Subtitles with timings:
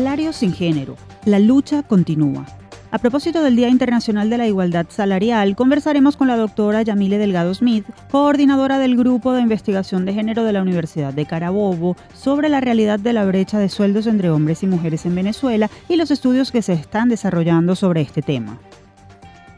[0.00, 0.96] Salario sin género.
[1.26, 2.46] La lucha continúa.
[2.90, 7.52] A propósito del Día Internacional de la Igualdad Salarial, conversaremos con la doctora Yamile Delgado
[7.52, 12.62] Smith, coordinadora del Grupo de Investigación de Género de la Universidad de Carabobo, sobre la
[12.62, 16.50] realidad de la brecha de sueldos entre hombres y mujeres en Venezuela y los estudios
[16.50, 18.58] que se están desarrollando sobre este tema.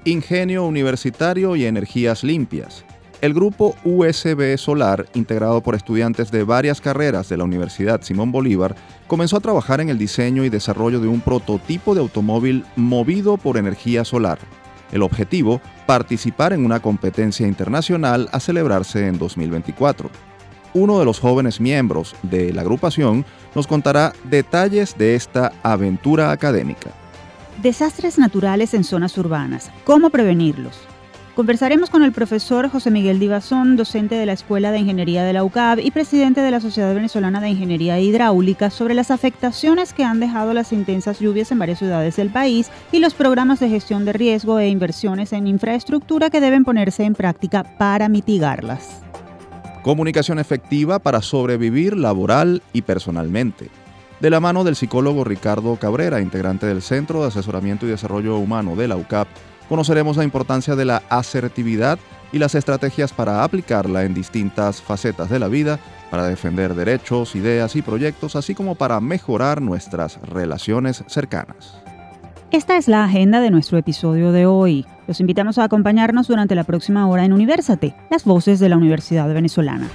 [0.05, 2.85] Ingenio universitario y energías limpias.
[3.23, 8.75] El grupo USB Solar, integrado por estudiantes de varias carreras de la Universidad Simón Bolívar,
[9.07, 13.59] comenzó a trabajar en el diseño y desarrollo de un prototipo de automóvil movido por
[13.59, 14.41] energía solar.
[14.91, 20.11] El objetivo, participar en una competencia internacional a celebrarse en 2024.
[20.75, 26.91] Uno de los jóvenes miembros de la agrupación nos contará detalles de esta aventura académica.
[27.63, 29.71] Desastres naturales en zonas urbanas.
[29.85, 30.92] ¿Cómo prevenirlos?
[31.35, 35.45] Conversaremos con el profesor José Miguel Divazón, docente de la Escuela de Ingeniería de la
[35.45, 40.21] UCAB y presidente de la Sociedad Venezolana de Ingeniería Hidráulica, sobre las afectaciones que han
[40.21, 44.13] dejado las intensas lluvias en varias ciudades del país y los programas de gestión de
[44.13, 49.01] riesgo e inversiones en infraestructura que deben ponerse en práctica para mitigarlas.
[49.83, 53.71] Comunicación efectiva para sobrevivir laboral y personalmente.
[54.21, 58.77] De la mano del psicólogo Ricardo Cabrera, integrante del Centro de Asesoramiento y Desarrollo Humano
[58.77, 59.27] de la UCAP,
[59.73, 61.99] conoceremos la importancia de la asertividad
[62.31, 65.79] y las estrategias para aplicarla en distintas facetas de la vida,
[66.11, 71.75] para defender derechos, ideas y proyectos, así como para mejorar nuestras relaciones cercanas.
[72.51, 74.85] Esta es la agenda de nuestro episodio de hoy.
[75.07, 79.33] Los invitamos a acompañarnos durante la próxima hora en Universate, las voces de la Universidad
[79.33, 79.89] Venezolana.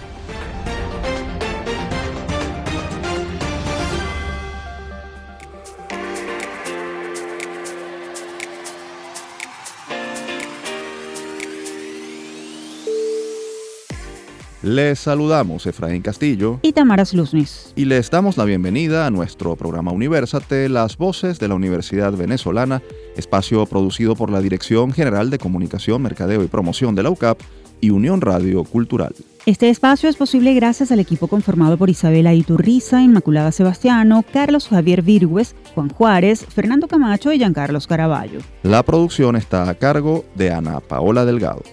[14.68, 17.72] Les saludamos Efraín Castillo y Tamara Luznis.
[17.78, 22.82] Y les damos la bienvenida a nuestro programa Universate, Las Voces de la Universidad Venezolana,
[23.16, 27.40] espacio producido por la Dirección General de Comunicación, Mercadeo y Promoción de la UCAP
[27.80, 29.16] y Unión Radio Cultural.
[29.46, 35.02] Este espacio es posible gracias al equipo conformado por Isabela Iturriza, Inmaculada Sebastiano, Carlos Javier
[35.02, 38.42] Virgües, Juan Juárez, Fernando Camacho y Giancarlos Caraballo.
[38.64, 41.64] La producción está a cargo de Ana Paola Delgado.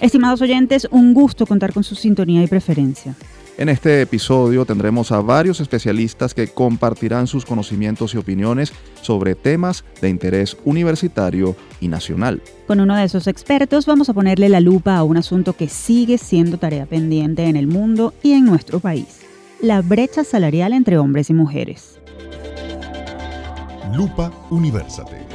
[0.00, 3.16] Estimados oyentes, un gusto contar con su sintonía y preferencia.
[3.56, 8.72] En este episodio tendremos a varios especialistas que compartirán sus conocimientos y opiniones
[9.02, 12.40] sobre temas de interés universitario y nacional.
[12.68, 16.18] Con uno de esos expertos vamos a ponerle la lupa a un asunto que sigue
[16.18, 19.22] siendo tarea pendiente en el mundo y en nuestro país,
[19.60, 21.98] la brecha salarial entre hombres y mujeres.
[23.92, 25.26] Lupa Universate.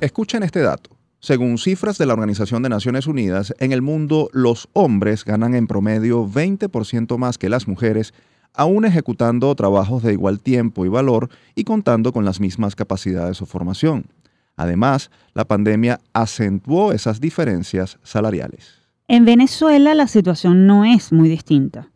[0.00, 0.97] Escuchen este dato.
[1.20, 5.66] Según cifras de la Organización de Naciones Unidas, en el mundo los hombres ganan en
[5.66, 8.14] promedio 20% más que las mujeres,
[8.54, 13.46] aún ejecutando trabajos de igual tiempo y valor y contando con las mismas capacidades o
[13.46, 14.06] formación.
[14.56, 18.78] Además, la pandemia acentuó esas diferencias salariales.
[19.08, 21.88] En Venezuela la situación no es muy distinta.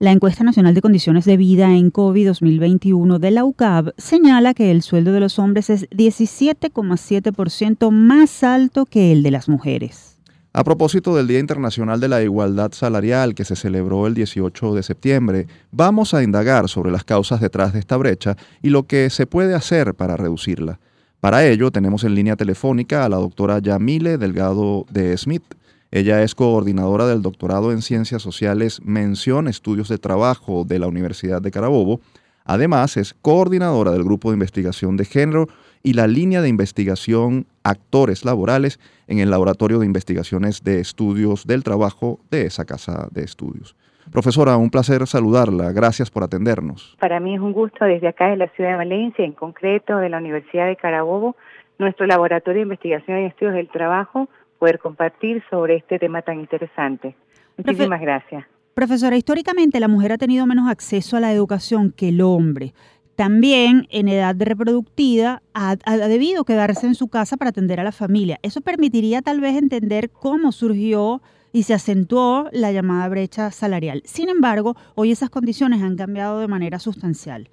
[0.00, 4.70] La encuesta nacional de condiciones de vida en COVID 2021 de la UCAB señala que
[4.70, 10.16] el sueldo de los hombres es 17,7% más alto que el de las mujeres.
[10.52, 14.84] A propósito del Día Internacional de la Igualdad Salarial que se celebró el 18 de
[14.84, 19.26] septiembre, vamos a indagar sobre las causas detrás de esta brecha y lo que se
[19.26, 20.78] puede hacer para reducirla.
[21.18, 25.42] Para ello tenemos en línea telefónica a la doctora Yamile Delgado de Smith.
[25.90, 31.40] Ella es coordinadora del doctorado en Ciencias Sociales Mención Estudios de Trabajo de la Universidad
[31.40, 32.00] de Carabobo.
[32.44, 35.46] Además, es coordinadora del Grupo de Investigación de Género
[35.82, 41.64] y la línea de investigación Actores Laborales en el Laboratorio de Investigaciones de Estudios del
[41.64, 43.74] Trabajo de esa casa de estudios.
[44.12, 45.72] Profesora, un placer saludarla.
[45.72, 46.98] Gracias por atendernos.
[47.00, 50.10] Para mí es un gusto desde acá de la ciudad de Valencia, en concreto de
[50.10, 51.34] la Universidad de Carabobo,
[51.78, 57.14] nuestro Laboratorio de Investigación y Estudios del Trabajo poder compartir sobre este tema tan interesante.
[57.56, 58.44] Muchísimas gracias.
[58.74, 62.74] Profesora, históricamente la mujer ha tenido menos acceso a la educación que el hombre.
[63.16, 67.90] También en edad reproductiva ha, ha, debido quedarse en su casa para atender a la
[67.90, 68.38] familia.
[68.42, 71.20] Eso permitiría tal vez entender cómo surgió
[71.52, 74.02] y se acentuó la llamada brecha salarial.
[74.04, 77.48] Sin embargo, hoy esas condiciones han cambiado de manera sustancial.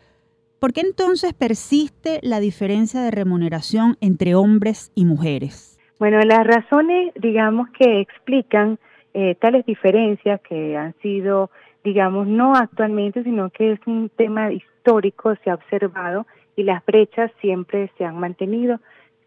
[0.60, 5.75] ¿Por qué entonces persiste la diferencia de remuneración entre hombres y mujeres?
[5.98, 8.78] Bueno, las razones, digamos, que explican
[9.14, 11.50] eh, tales diferencias que han sido,
[11.86, 16.28] digamos, no actualmente, sino que es un tema histórico, se ha observado
[16.58, 18.82] y las brechas siempre se han mantenido.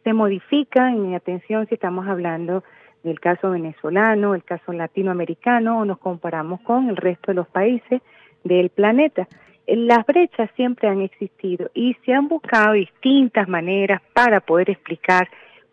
[0.05, 2.63] Se modifican, en atención si estamos hablando
[3.03, 8.03] del caso venezolano, el caso latinoamericano o nos comparamos con el resto de los países
[8.45, 9.27] del planeta.
[9.67, 15.29] las brechas siempre han existido y se han buscado distintas maneras para poder explicar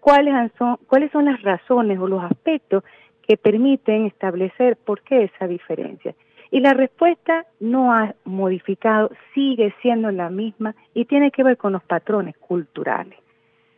[0.05, 2.83] cuáles son, cuáles son las razones o los aspectos
[3.27, 6.13] que permiten establecer por qué esa diferencia.
[6.51, 11.73] Y la respuesta no ha modificado, sigue siendo la misma y tiene que ver con
[11.73, 13.17] los patrones culturales.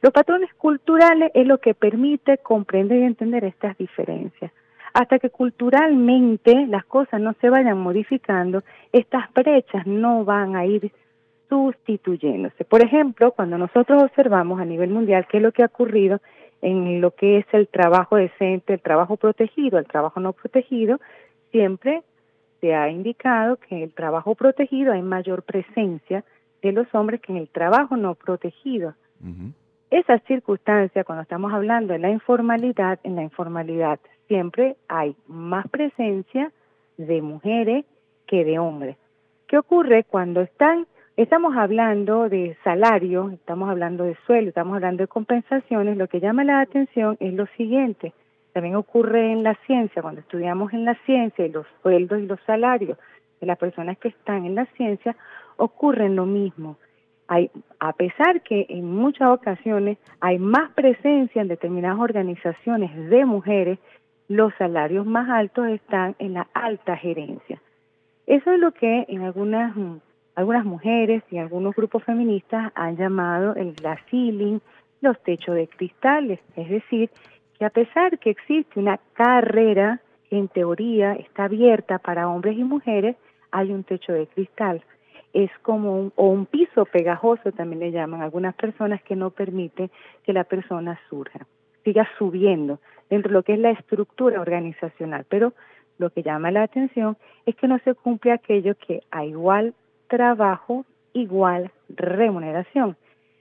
[0.01, 4.51] Los patrones culturales es lo que permite comprender y entender estas diferencias.
[4.93, 10.91] Hasta que culturalmente las cosas no se vayan modificando, estas brechas no van a ir
[11.49, 12.65] sustituyéndose.
[12.65, 16.19] Por ejemplo, cuando nosotros observamos a nivel mundial qué es lo que ha ocurrido
[16.61, 20.99] en lo que es el trabajo decente, el trabajo protegido, el trabajo no protegido,
[21.51, 22.03] siempre
[22.59, 26.23] se ha indicado que en el trabajo protegido hay mayor presencia
[26.61, 28.93] de los hombres que en el trabajo no protegido.
[29.89, 36.51] Esa circunstancia, cuando estamos hablando de la informalidad, en la informalidad siempre hay más presencia
[36.97, 37.85] de mujeres
[38.25, 38.97] que de hombres.
[39.47, 40.85] ¿Qué ocurre cuando están,
[41.17, 45.97] estamos hablando de salario, estamos hablando de sueldo, estamos hablando de compensaciones?
[45.97, 48.13] Lo que llama la atención es lo siguiente.
[48.53, 52.97] También ocurre en la ciencia, cuando estudiamos en la ciencia los sueldos y los salarios
[53.41, 55.15] de las personas que están en la ciencia,
[55.57, 56.77] ocurren lo mismo
[57.27, 63.79] hay, a pesar que en muchas ocasiones hay más presencia en determinadas organizaciones de mujeres,
[64.29, 67.61] los salarios más altos están en la alta gerencia.
[68.25, 69.75] Eso es lo que en algunas,
[70.37, 74.59] algunas mujeres y algunos grupos feministas han llamado el glass ceiling,
[75.01, 77.09] los techos de cristales, es decir,
[77.57, 79.99] que a pesar que existe una carrera,
[80.29, 83.15] en teoría está abierta para hombres y mujeres,
[83.51, 84.83] hay un techo de cristal
[85.33, 89.89] es como un, o un piso pegajoso también le llaman algunas personas que no permite
[90.23, 91.45] que la persona surja,
[91.83, 92.79] siga subiendo
[93.09, 95.25] dentro de lo que es la estructura organizacional.
[95.29, 95.53] Pero
[95.97, 99.73] lo que llama la atención es que no se cumple aquello que a igual
[100.07, 102.97] trabajo, igual remuneración.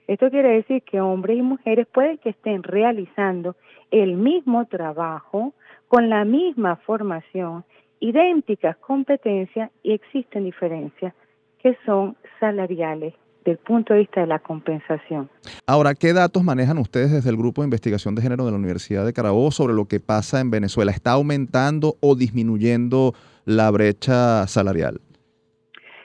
[0.07, 3.55] Esto quiere decir que hombres y mujeres pueden que estén realizando
[3.91, 5.53] el mismo trabajo
[5.87, 7.65] con la misma formación,
[7.99, 11.13] idénticas competencias y existen diferencias
[11.61, 13.13] que son salariales
[13.43, 15.29] del punto de vista de la compensación.
[15.65, 19.05] Ahora, ¿qué datos manejan ustedes desde el Grupo de Investigación de Género de la Universidad
[19.05, 20.91] de Carabobo sobre lo que pasa en Venezuela?
[20.91, 23.13] ¿Está aumentando o disminuyendo
[23.45, 24.99] la brecha salarial?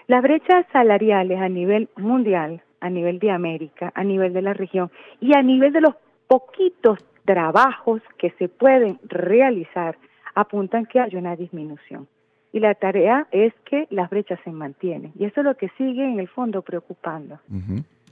[0.06, 4.90] Las brechas salariales a nivel mundial, a nivel de América, a nivel de la región
[5.20, 5.94] y a nivel de los
[6.26, 9.96] poquitos trabajos que se pueden realizar
[10.34, 12.08] apuntan que hay una disminución
[12.52, 15.12] y la tarea es que las brechas se mantienen.
[15.18, 17.40] Y eso es lo que sigue en el fondo preocupando.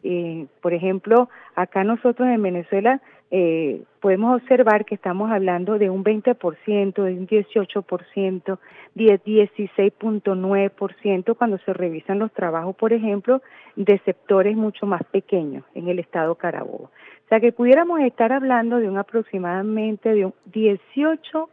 [0.02, 6.02] Eh, por ejemplo, acá nosotros en Venezuela eh, podemos observar que estamos hablando de un
[6.02, 8.58] 20%, de un 18%,
[8.96, 13.40] 16.9% cuando se revisan los trabajos, por ejemplo,
[13.76, 16.90] de sectores mucho más pequeños en el estado Carabobo.
[17.24, 21.48] O sea que pudiéramos estar hablando de un aproximadamente de un 18%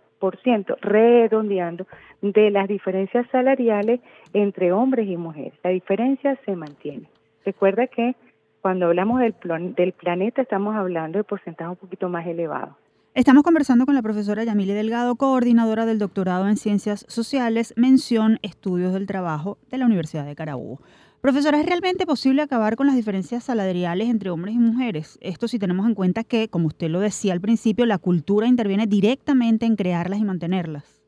[0.81, 1.85] redondeando,
[2.23, 3.99] de las diferencias salariales
[4.33, 5.53] entre hombres y mujeres.
[5.63, 7.07] La diferencia se mantiene.
[7.45, 8.15] Recuerda que
[8.61, 9.35] cuando hablamos del,
[9.75, 12.77] del planeta estamos hablando de porcentaje un poquito más elevado.
[13.13, 18.93] Estamos conversando con la profesora Yamile Delgado, coordinadora del doctorado en Ciencias Sociales, mención Estudios
[18.93, 20.81] del Trabajo de la Universidad de Carabobo.
[21.19, 25.17] Profesora, ¿es realmente posible acabar con las diferencias salariales entre hombres y mujeres?
[25.19, 28.85] Esto si tenemos en cuenta que, como usted lo decía al principio, la cultura interviene
[28.85, 31.03] directamente en crearlas y mantenerlas.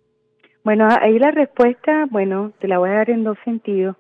[0.64, 3.96] Bueno, ahí la respuesta, bueno, te la voy a dar en dos sentidos.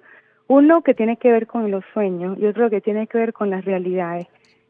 [0.50, 3.51] Uno que tiene que ver con los sueños y otro que tiene que ver con
[3.51, 4.25] las realidades.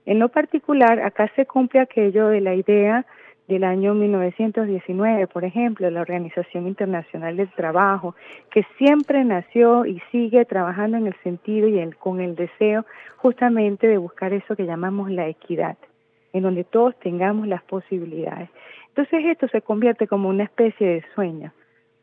[0.05, 3.05] En lo particular, acá se cumple aquello de la idea
[3.47, 8.13] del año 1919, por ejemplo, la Organización Internacional del Trabajo,
[8.51, 13.87] que siempre nació y sigue trabajando en el sentido y el, con el deseo justamente
[13.87, 15.77] de buscar eso que llamamos la equidad,
[16.33, 18.49] en donde todos tengamos las posibilidades.
[18.89, 21.53] Entonces esto se convierte como una especie de sueño.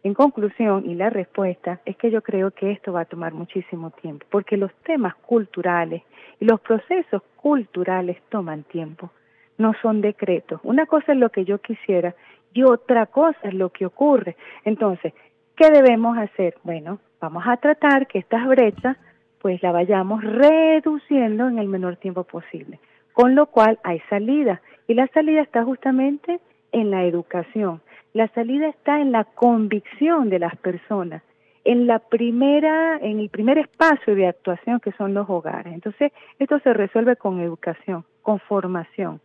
[0.06, 3.90] En conclusión, y la respuesta es que yo creo que esto va a tomar muchísimo
[3.90, 6.04] tiempo, porque los temas culturales
[6.38, 9.10] y los procesos culturales toman tiempo
[9.58, 10.60] no son decretos.
[10.62, 12.14] Una cosa es lo que yo quisiera
[12.52, 14.36] y otra cosa es lo que ocurre.
[14.64, 15.12] Entonces,
[15.56, 16.54] ¿qué debemos hacer?
[16.62, 18.96] Bueno, vamos a tratar que estas brechas
[19.40, 22.78] pues la vayamos reduciendo en el menor tiempo posible.
[23.12, 26.38] Con lo cual hay salida y la salida está justamente
[26.70, 27.80] en la educación.
[28.16, 31.22] La salida está en la convicción de las personas,
[31.64, 35.74] en la primera, en el primer espacio de actuación que son los hogares.
[35.74, 39.20] Entonces, esto se resuelve con educación, con formación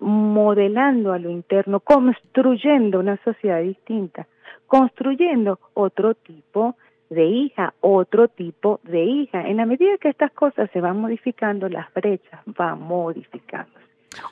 [0.00, 4.26] modelando a lo interno, construyendo una sociedad distinta,
[4.66, 6.74] construyendo otro tipo
[7.10, 9.46] de hija, otro tipo de hija.
[9.46, 13.70] En la medida que estas cosas se van modificando, las brechas van modificando.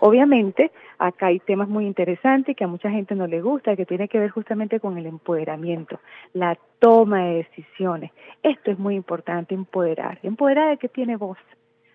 [0.01, 4.09] Obviamente, acá hay temas muy interesantes que a mucha gente no le gusta, que tiene
[4.09, 6.01] que ver justamente con el empoderamiento,
[6.33, 8.13] la toma de decisiones.
[8.43, 10.19] Esto es muy importante, empoderar.
[10.23, 11.39] Empoderar el que tiene voz,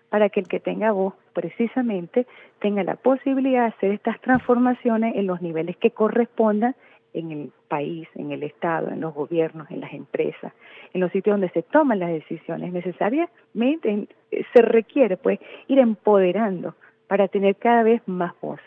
[0.08, 2.26] para que el que tenga voz precisamente
[2.60, 6.74] tenga la posibilidad de hacer estas transformaciones en los niveles que correspondan
[7.14, 10.52] en el país, en el Estado, en los gobiernos, en las empresas,
[10.92, 12.72] en los sitios donde se toman las decisiones.
[12.72, 16.74] Necesariamente se requiere pues ir empoderando
[17.12, 18.58] para tener cada vez más voz,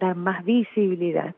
[0.00, 1.36] dar más visibilidad.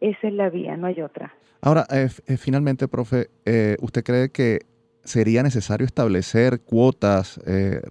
[0.00, 1.32] Esa es la vía, no hay otra.
[1.62, 4.62] Ahora, eh, eh, finalmente, profe, eh, ¿usted cree que
[5.04, 7.40] sería necesario establecer cuotas,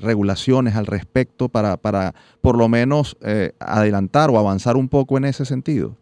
[0.01, 2.11] regulaciones al respecto para, para
[2.41, 3.17] por lo menos
[3.57, 5.95] adelantar o avanzar un poco en ese sentido?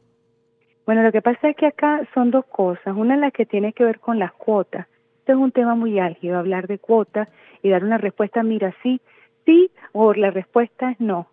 [0.88, 2.98] Bueno, lo que pasa es que acá son dos cosas.
[2.98, 4.88] Una es la que tiene que ver con las cuotas.
[5.20, 7.28] Este es un tema muy álgido, hablar de cuotas
[7.62, 9.00] y dar una respuesta, mira, sí,
[9.46, 11.28] sí, o la respuesta es no.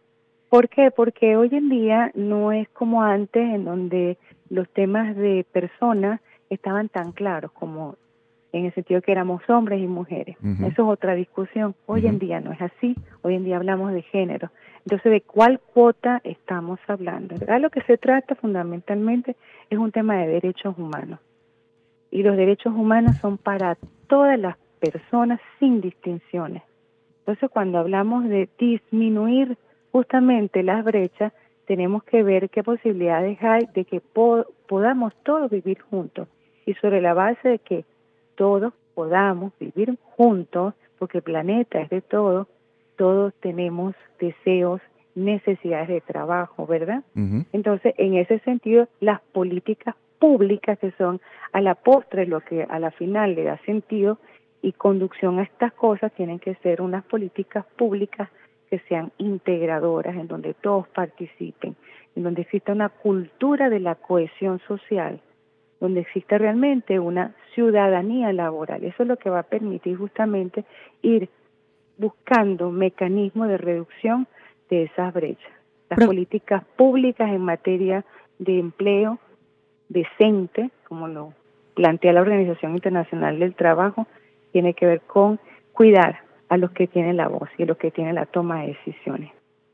[0.48, 0.90] ¿Por qué?
[0.90, 6.20] Porque hoy en día no es como antes, en donde los temas de personas
[6.50, 7.96] estaban tan claros como
[8.52, 10.36] en el sentido que éramos hombres y mujeres.
[10.60, 11.74] Eso es otra discusión.
[11.86, 12.94] Hoy en día no es así.
[13.22, 14.50] Hoy en día hablamos de género.
[14.84, 17.34] Entonces, ¿de cuál cuota estamos hablando?
[17.36, 17.60] ¿verdad?
[17.60, 19.34] Lo que se trata fundamentalmente
[19.70, 21.18] es un tema de derechos humanos.
[22.12, 26.62] Y los derechos humanos son para todas las personas sin distinciones.
[27.20, 29.58] Entonces, cuando hablamos de disminuir
[29.94, 31.32] justamente las brechas,
[31.66, 34.02] tenemos que ver qué posibilidades hay de que
[34.66, 36.26] podamos todos vivir juntos
[36.66, 37.84] y sobre la base de que
[38.34, 42.48] todos podamos vivir juntos, porque el planeta es de todos,
[42.96, 44.80] todos tenemos deseos,
[45.14, 47.04] necesidades de trabajo, ¿verdad?
[47.52, 51.20] Entonces, en ese sentido, las políticas públicas que son
[51.52, 54.18] a la postre lo que a la final le da sentido
[54.60, 58.28] y conducción a estas cosas tienen que ser unas políticas públicas
[58.74, 61.76] que sean integradoras, en donde todos participen,
[62.16, 65.20] en donde exista una cultura de la cohesión social,
[65.78, 68.82] donde exista realmente una ciudadanía laboral.
[68.82, 70.64] Eso es lo que va a permitir justamente
[71.02, 71.28] ir
[71.98, 74.26] buscando mecanismos de reducción
[74.70, 75.52] de esas brechas.
[75.88, 78.04] Las políticas públicas en materia
[78.40, 79.20] de empleo
[79.88, 81.32] decente, como lo
[81.74, 84.08] plantea la Organización Internacional del Trabajo,
[84.50, 85.38] tiene que ver con
[85.72, 86.23] cuidar
[86.54, 89.30] a los que tienen la voz y a los que tienen la toma de decisiones.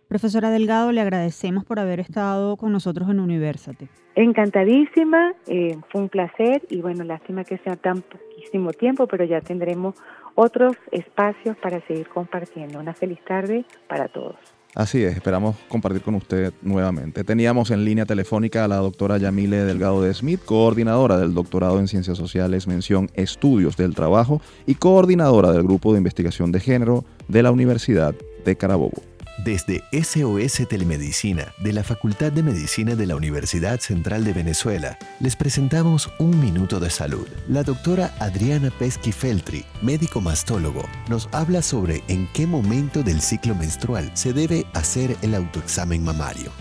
[0.09, 3.89] Profesora Delgado, le agradecemos por haber estado con nosotros en Universate.
[4.17, 9.41] Encantadísima, eh, fue un placer y bueno, lástima que sea tan poquísimo tiempo, pero ya
[9.41, 9.95] tendremos
[10.35, 12.81] otros espacios para seguir compartiendo.
[12.81, 14.37] Una feliz tarde para todos.
[14.75, 17.25] Así es, esperamos compartir con usted nuevamente.
[17.25, 21.89] Teníamos en línea telefónica a la doctora Yamile Delgado de Smith, coordinadora del doctorado en
[21.89, 27.43] Ciencias Sociales, mención Estudios del Trabajo y coordinadora del Grupo de Investigación de Género de
[27.43, 29.10] la Universidad de Carabobo.
[29.44, 35.35] Desde SOS Telemedicina de la Facultad de Medicina de la Universidad Central de Venezuela, les
[35.35, 37.26] presentamos Un Minuto de Salud.
[37.49, 43.54] La doctora Adriana Pesky Feltri, médico mastólogo, nos habla sobre en qué momento del ciclo
[43.54, 46.52] menstrual se debe hacer el autoexamen mamario.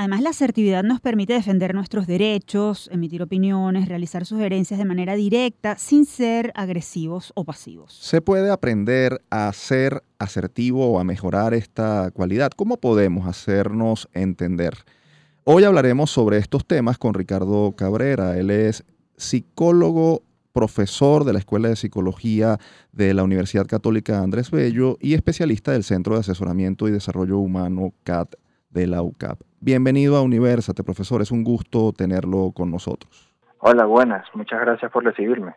[0.00, 5.76] Además, la asertividad nos permite defender nuestros derechos, emitir opiniones, realizar sugerencias de manera directa,
[5.76, 7.98] sin ser agresivos o pasivos.
[8.00, 12.50] ¿Se puede aprender a ser asertivo o a mejorar esta cualidad?
[12.56, 14.72] ¿Cómo podemos hacernos entender?
[15.44, 18.38] Hoy hablaremos sobre estos temas con Ricardo Cabrera.
[18.38, 18.84] Él es
[19.18, 20.22] psicólogo,
[20.54, 22.58] profesor de la Escuela de Psicología
[22.92, 27.92] de la Universidad Católica Andrés Bello y especialista del Centro de Asesoramiento y Desarrollo Humano
[28.02, 28.36] CAT
[28.70, 29.40] de la UCAP.
[29.60, 31.22] Bienvenido a Universate, profesor.
[31.22, 33.30] Es un gusto tenerlo con nosotros.
[33.58, 34.26] Hola, buenas.
[34.34, 35.54] Muchas gracias por recibirme.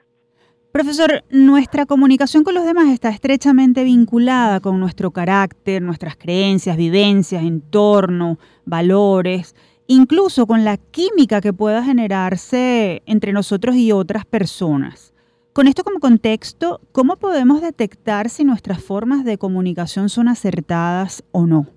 [0.74, 7.43] Profesor, nuestra comunicación con los demás está estrechamente vinculada con nuestro carácter, nuestras creencias, vivencias,
[7.43, 9.55] entorno, valores,
[9.86, 15.13] incluso con la química que pueda generarse entre nosotros y otras personas.
[15.53, 21.46] Con esto como contexto, ¿cómo podemos detectar si nuestras formas de comunicación son acertadas o
[21.46, 21.67] no?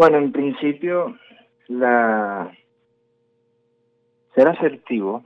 [0.00, 1.18] Bueno, en principio,
[1.68, 2.50] la
[4.34, 5.22] ser asertivo,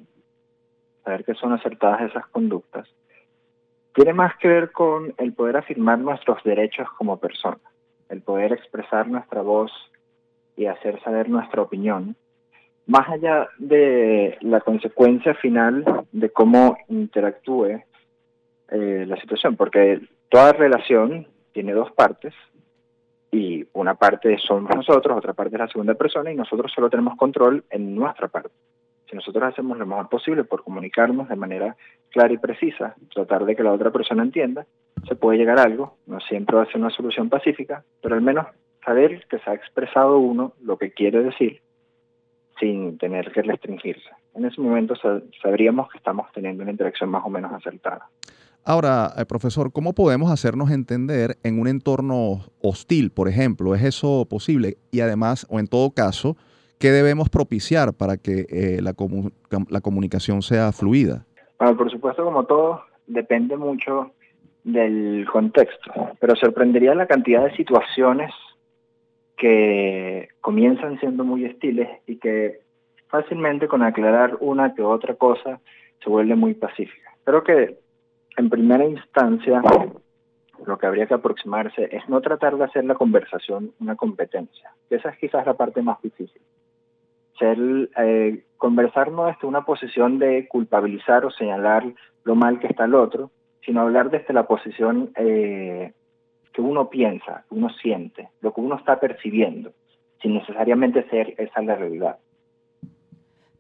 [1.05, 2.89] saber que son acertadas esas conductas,
[3.95, 7.61] tiene más que ver con el poder afirmar nuestros derechos como personas,
[8.09, 9.71] el poder expresar nuestra voz
[10.57, 12.17] y hacer saber nuestra opinión,
[12.89, 17.81] más allá de la consecuencia final de cómo interactúe
[18.73, 20.01] eh, la situación, porque
[20.31, 22.35] toda relación tiene dos partes,
[23.35, 27.17] y una parte somos nosotros, otra parte es la segunda persona y nosotros solo tenemos
[27.17, 28.51] control en nuestra parte.
[29.11, 31.77] Si nosotros hacemos lo mejor posible por comunicarnos de manera
[32.11, 34.67] clara y precisa, tratar de que la otra persona entienda,
[35.09, 38.23] se puede llegar a algo, no siempre va a ser una solución pacífica, pero al
[38.23, 38.47] menos
[38.85, 41.61] saber que se ha expresado uno lo que quiere decir
[42.61, 44.11] sin tener que restringirse.
[44.37, 44.95] En ese momento
[45.43, 48.09] sabríamos que estamos teniendo una interacción más o menos acertada.
[48.67, 53.75] Ahora, eh, profesor, ¿cómo podemos hacernos entender en un entorno hostil, por ejemplo?
[53.75, 54.79] ¿Es eso posible?
[54.91, 56.37] Y además, o en todo caso,
[56.81, 58.95] ¿qué debemos propiciar para que eh, la,
[59.69, 61.27] la, comunicación sea fluida?
[61.59, 64.13] Bueno, por supuesto, como todo, depende mucho
[64.65, 68.33] del contexto, pero sorprendería la cantidad de situaciones
[69.37, 72.61] que comienzan siendo muy hostiles y que
[73.09, 75.61] fácilmente con aclarar una que otra cosa
[76.03, 77.15] se vuelve muy pacífica.
[77.25, 77.84] Creo que
[78.37, 79.63] en primera instancia,
[80.67, 84.73] lo que habría que aproximarse es no tratar de hacer la conversación una competencia.
[84.91, 86.41] Esa es quizás la parte más difícil.
[87.39, 87.59] Ser,
[87.99, 91.85] eh, conversar no desde una posición de culpabilizar o señalar
[92.23, 93.31] lo mal que está el otro,
[93.65, 95.93] sino hablar desde la posición eh,
[96.53, 99.73] que uno piensa, que uno siente, lo que uno está percibiendo,
[100.23, 102.19] sin necesariamente ser esa la realidad.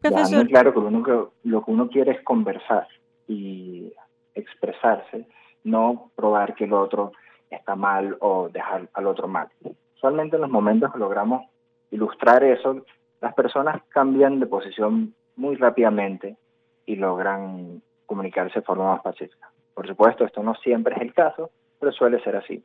[0.00, 0.46] Profesor.
[0.48, 2.86] claro que uno, lo que uno quiere es conversar
[3.26, 3.90] y
[4.34, 5.26] expresarse,
[5.62, 7.12] no probar que el otro
[7.50, 9.48] está mal o dejar al otro mal.
[9.96, 11.44] Usualmente en los momentos que logramos
[11.90, 12.84] ilustrar eso,
[13.20, 16.36] las personas cambian de posición muy rápidamente
[16.86, 19.50] y logran comunicarse de forma más pacífica.
[19.74, 22.62] Por supuesto, esto no siempre es el caso, pero suele ser así.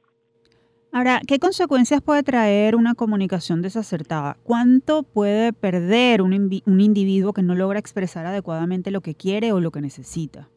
[0.91, 4.37] Ahora, ¿qué consecuencias puede traer una comunicación desacertada?
[4.43, 9.59] ¿Cuánto puede perder un, un individuo que no logra expresar adecuadamente lo que quiere o
[9.59, 10.49] lo que necesita?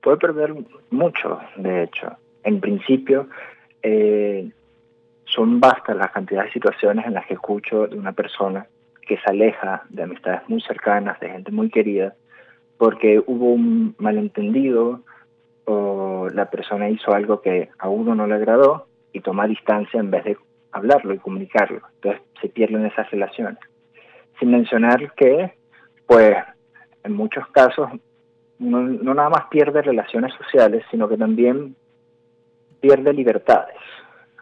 [0.00, 0.54] Puede perder
[0.90, 2.16] mucho, de hecho.
[2.42, 3.28] En principio,
[3.82, 4.50] eh,
[5.24, 8.66] son vastas las cantidades de situaciones en las que escucho de una persona
[9.06, 12.14] que se aleja de amistades muy cercanas, de gente muy querida,
[12.78, 15.02] porque hubo un malentendido
[15.64, 20.10] o la persona hizo algo que a uno no le agradó y toma distancia en
[20.10, 20.36] vez de
[20.72, 21.82] hablarlo y comunicarlo.
[21.96, 23.58] Entonces se pierden esas relaciones.
[24.38, 25.52] Sin mencionar que,
[26.06, 26.36] pues,
[27.04, 27.90] en muchos casos
[28.60, 31.74] no, nada más pierde relaciones sociales, sino que también
[32.80, 33.76] pierde libertades.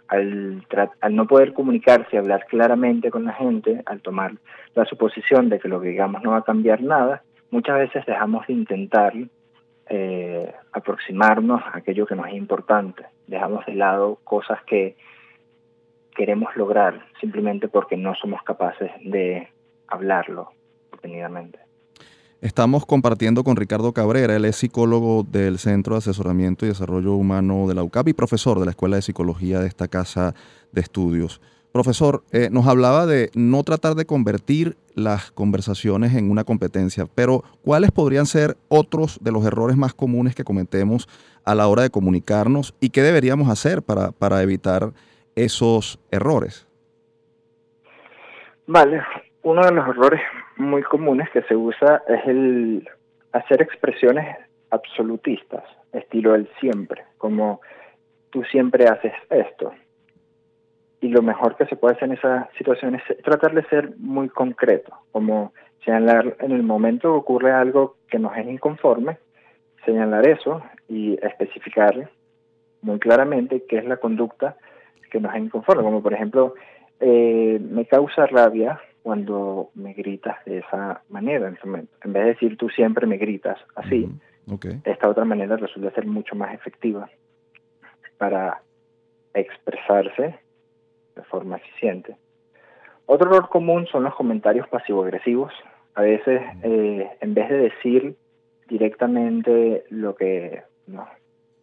[0.08, 0.64] Al,
[1.10, 4.32] no poder comunicarse, hablar claramente con la gente, al tomar
[4.74, 8.46] la suposición de que lo que digamos no va a cambiar nada, muchas veces dejamos
[8.46, 9.12] de intentar
[9.88, 13.04] eh, aproximarnos a aquello que nos es importante.
[13.26, 14.96] Dejamos de lado cosas que
[16.16, 19.48] queremos lograr simplemente porque no somos capaces de
[19.86, 20.50] hablarlo
[20.90, 21.67] detenidamente.
[22.40, 27.66] Estamos compartiendo con Ricardo Cabrera, él es psicólogo del Centro de Asesoramiento y Desarrollo Humano
[27.66, 30.34] de la UCAP y profesor de la Escuela de Psicología de esta casa
[30.70, 31.40] de estudios.
[31.72, 37.42] Profesor, eh, nos hablaba de no tratar de convertir las conversaciones en una competencia, pero
[37.64, 41.08] ¿cuáles podrían ser otros de los errores más comunes que cometemos
[41.44, 44.92] a la hora de comunicarnos y qué deberíamos hacer para, para evitar
[45.34, 46.68] esos errores?
[48.68, 49.02] Vale,
[49.42, 50.20] Uno de los errores
[50.58, 52.88] muy comunes que se usa es el
[53.32, 54.36] hacer expresiones
[54.70, 57.60] absolutistas, estilo el siempre, como
[58.30, 59.72] tú siempre haces esto.
[61.00, 64.28] Y lo mejor que se puede hacer en esa situación es tratar de ser muy
[64.28, 65.52] concreto, como
[65.84, 69.18] señalar en el momento que ocurre algo que nos es inconforme,
[69.84, 72.10] señalar eso y especificar
[72.82, 74.56] muy claramente qué es la conducta
[75.10, 76.54] que nos es inconforme, como por ejemplo,
[77.00, 81.50] eh, me causa rabia cuando me gritas de esa manera.
[81.64, 84.06] En vez de decir tú siempre me gritas así,
[84.84, 87.08] esta otra manera resulta ser mucho más efectiva
[88.18, 88.60] para
[89.32, 90.38] expresarse
[91.16, 92.18] de forma eficiente.
[93.06, 95.54] Otro error común son los comentarios pasivo-agresivos.
[95.94, 98.14] A veces, eh, en vez de decir
[98.68, 101.08] directamente lo que nos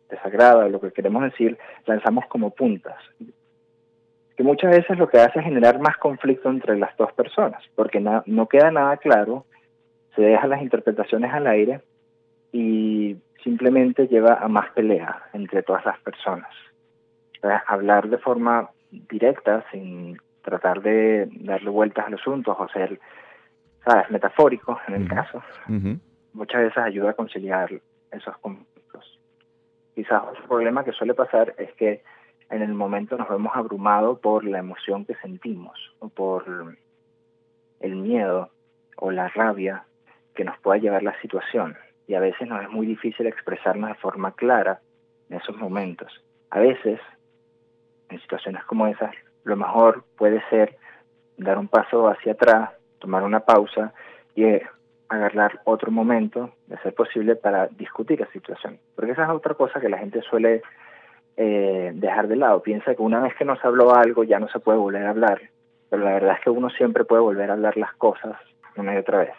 [0.10, 2.98] desagrada, lo que queremos decir, lanzamos como puntas.
[4.36, 8.00] Que muchas veces lo que hace es generar más conflicto entre las dos personas, porque
[8.00, 9.46] no queda nada claro,
[10.16, 11.82] se dejan las interpretaciones al aire
[12.52, 16.50] y simplemente lleva a más pelea entre todas las personas.
[17.68, 23.00] hablar de forma directa, sin tratar de darle vueltas a los asuntos o ser,
[23.86, 25.44] ¿sabes?, metafórico en el caso,
[26.34, 27.70] muchas veces ayuda a conciliar
[28.12, 29.20] esos conflictos.
[29.94, 32.04] Quizás otro problema que suele pasar es que
[32.50, 36.78] en el momento nos vemos abrumados por la emoción que sentimos o por
[37.80, 38.50] el miedo
[38.98, 39.86] o la rabia
[40.36, 41.76] que nos pueda llevar la situación.
[42.08, 44.80] Y a veces nos es muy difícil expresarnos de forma clara
[45.30, 46.24] en esos momentos.
[46.52, 47.00] A veces,
[48.10, 50.78] en situaciones como esas, lo mejor puede ser
[51.38, 53.94] dar un paso hacia atrás, tomar una pausa
[54.36, 54.46] y
[55.10, 58.80] agarrar otro momento, de ser posible, para discutir la situación.
[58.96, 60.62] Porque esa es otra cosa que la gente suele
[61.38, 62.62] eh, dejar de lado.
[62.62, 65.42] Piensa que una vez que nos habló algo ya no se puede volver a hablar,
[65.90, 68.36] pero la verdad es que uno siempre puede volver a hablar las cosas
[68.78, 69.32] una y otra vez.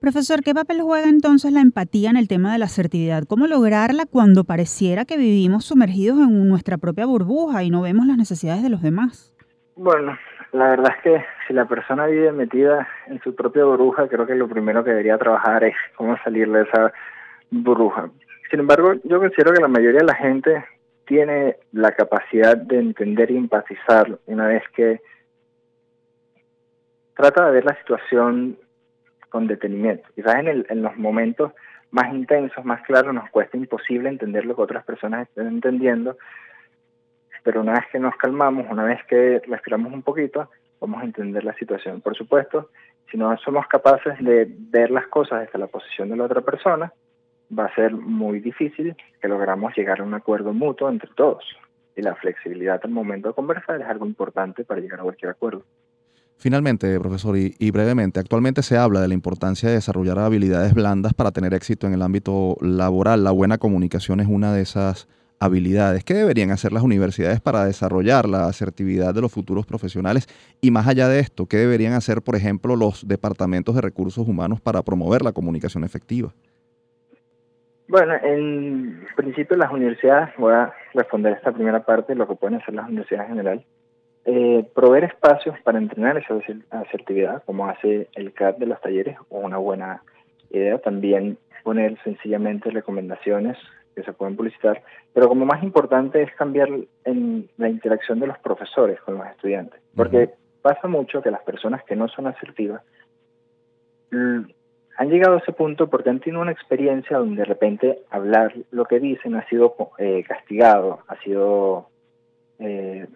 [0.00, 3.24] Profesor, ¿qué papel juega entonces la empatía en el tema de la asertividad?
[3.26, 8.16] ¿Cómo lograrla cuando pareciera que vivimos sumergidos en nuestra propia burbuja y no vemos las
[8.16, 9.34] necesidades de los demás?
[9.74, 10.16] Bueno,
[10.52, 14.34] la verdad es que si la persona vive metida en su propia burbuja, creo que
[14.34, 16.92] lo primero que debería trabajar es cómo salir de esa
[17.50, 18.10] burbuja.
[18.50, 20.64] Sin embargo, yo considero que la mayoría de la gente
[21.06, 25.00] tiene la capacidad de entender y empatizar una vez que
[27.14, 28.58] trata de ver la situación
[29.30, 30.08] con detenimiento.
[30.14, 31.52] Quizás en, en los momentos
[31.90, 36.18] más intensos, más claros, nos cuesta imposible entender lo que otras personas están entendiendo,
[37.42, 41.44] pero una vez que nos calmamos, una vez que respiramos un poquito, vamos a entender
[41.44, 42.00] la situación.
[42.00, 42.70] Por supuesto,
[43.10, 46.92] si no somos capaces de ver las cosas desde la posición de la otra persona,
[47.56, 51.44] va a ser muy difícil que logramos llegar a un acuerdo mutuo entre todos.
[51.96, 55.64] Y la flexibilidad al momento de conversar es algo importante para llegar a cualquier acuerdo.
[56.38, 61.32] Finalmente, profesor, y, brevemente, actualmente se habla de la importancia de desarrollar habilidades blandas para
[61.32, 63.24] tener éxito en el ámbito laboral.
[63.24, 66.04] La buena comunicación es una de esas habilidades.
[66.04, 70.28] ¿Qué deberían hacer las universidades para desarrollar la asertividad de los futuros profesionales?
[70.60, 74.60] Y más allá de esto, ¿qué deberían hacer, por ejemplo, los departamentos de recursos humanos
[74.60, 76.34] para promover la comunicación efectiva?
[77.88, 82.74] Bueno, en principio las universidades, voy a responder esta primera parte, lo que pueden hacer
[82.74, 83.64] las universidades en general,
[84.24, 86.34] eh, proveer espacios para entrenar esa
[86.70, 90.02] asertividad, como hace el CAD de los talleres, o una buena
[90.50, 90.78] idea.
[90.78, 93.56] También poner sencillamente recomendaciones
[93.94, 94.82] que se pueden publicitar,
[95.14, 96.68] pero como más importante es cambiar
[97.04, 101.82] en la interacción de los profesores con los estudiantes, porque pasa mucho que las personas
[101.84, 102.82] que no son asertivas
[104.96, 108.84] han llegado a ese punto porque han tenido una experiencia donde de repente hablar lo
[108.86, 111.88] que dicen ha sido eh, castigado, ha sido
[112.58, 113.06] eh,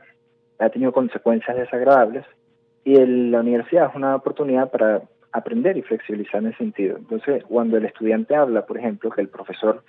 [0.58, 2.24] ha tenido consecuencias desagradables
[2.84, 6.96] y la universidad es una oportunidad para aprender y flexibilizar en ese sentido.
[6.96, 9.82] Entonces, cuando el estudiante habla, por ejemplo, que el profesor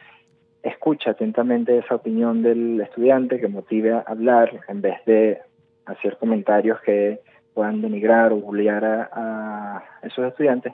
[0.64, 5.40] escucha atentamente esa opinión del estudiante que motive a hablar en vez de
[5.86, 7.20] hacer comentarios que
[7.54, 10.74] puedan denigrar o bullear a, esos estudiantes,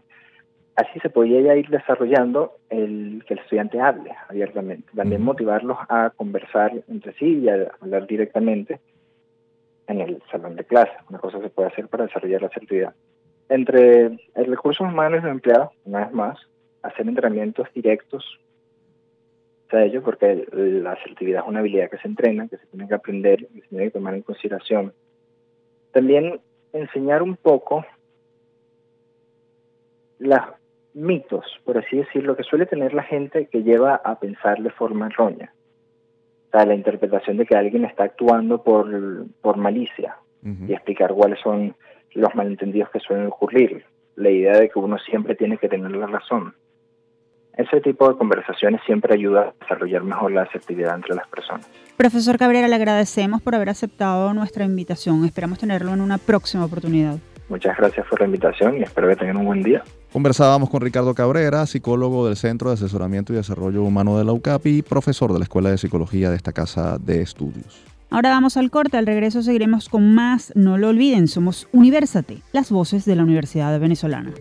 [0.78, 4.90] así se podría ir desarrollando el que el estudiante hable abiertamente.
[4.96, 8.80] También motivarlos a conversar entre sí y a hablar directamente
[9.88, 10.92] en el salón de clase.
[11.10, 12.94] Una cosa se puede hacer para desarrollar la asertividad.
[13.50, 16.38] Entre el recursos humanos empleados, una vez más,
[16.84, 18.40] hacer entrenamientos directos
[19.70, 22.94] a ello, porque la asertividad es una habilidad que se entrena, que se tiene que
[22.94, 24.94] aprender, que se tiene que tomar en consideración.
[25.92, 26.40] También
[26.72, 27.84] enseñar un poco
[30.20, 30.40] los
[30.98, 35.08] mitos, por así decirlo, que suele tener la gente que lleva a pensar de forma
[35.08, 35.54] errónea
[36.66, 38.88] la interpretación de que alguien está actuando por,
[39.42, 41.76] por malicia y explicar cuáles son
[42.14, 43.84] los malentendidos que suelen ocurrir.
[44.16, 46.56] la idea de que uno siempre tiene que tener la razón.
[47.56, 51.70] Ese tipo de conversaciones siempre ayuda a desarrollar mejor la asertividad entre las personas.
[51.98, 55.24] Profesor Cabrera, le agradecemos por haber aceptado nuestra invitación.
[55.24, 57.18] Esperamos tenerlo en una próxima oportunidad.
[57.50, 59.84] Muchas gracias por la invitación y espero que tengan un buen día.
[60.12, 64.66] Conversábamos con Ricardo Cabrera, psicólogo del Centro de Asesoramiento y Desarrollo Humano de la UCAP
[64.68, 67.84] y profesor de la Escuela de Psicología de esta casa de estudios.
[68.10, 70.54] Ahora vamos al corte, al regreso seguiremos con más.
[70.56, 74.32] No lo olviden, somos Universate, las voces de la Universidad Venezolana.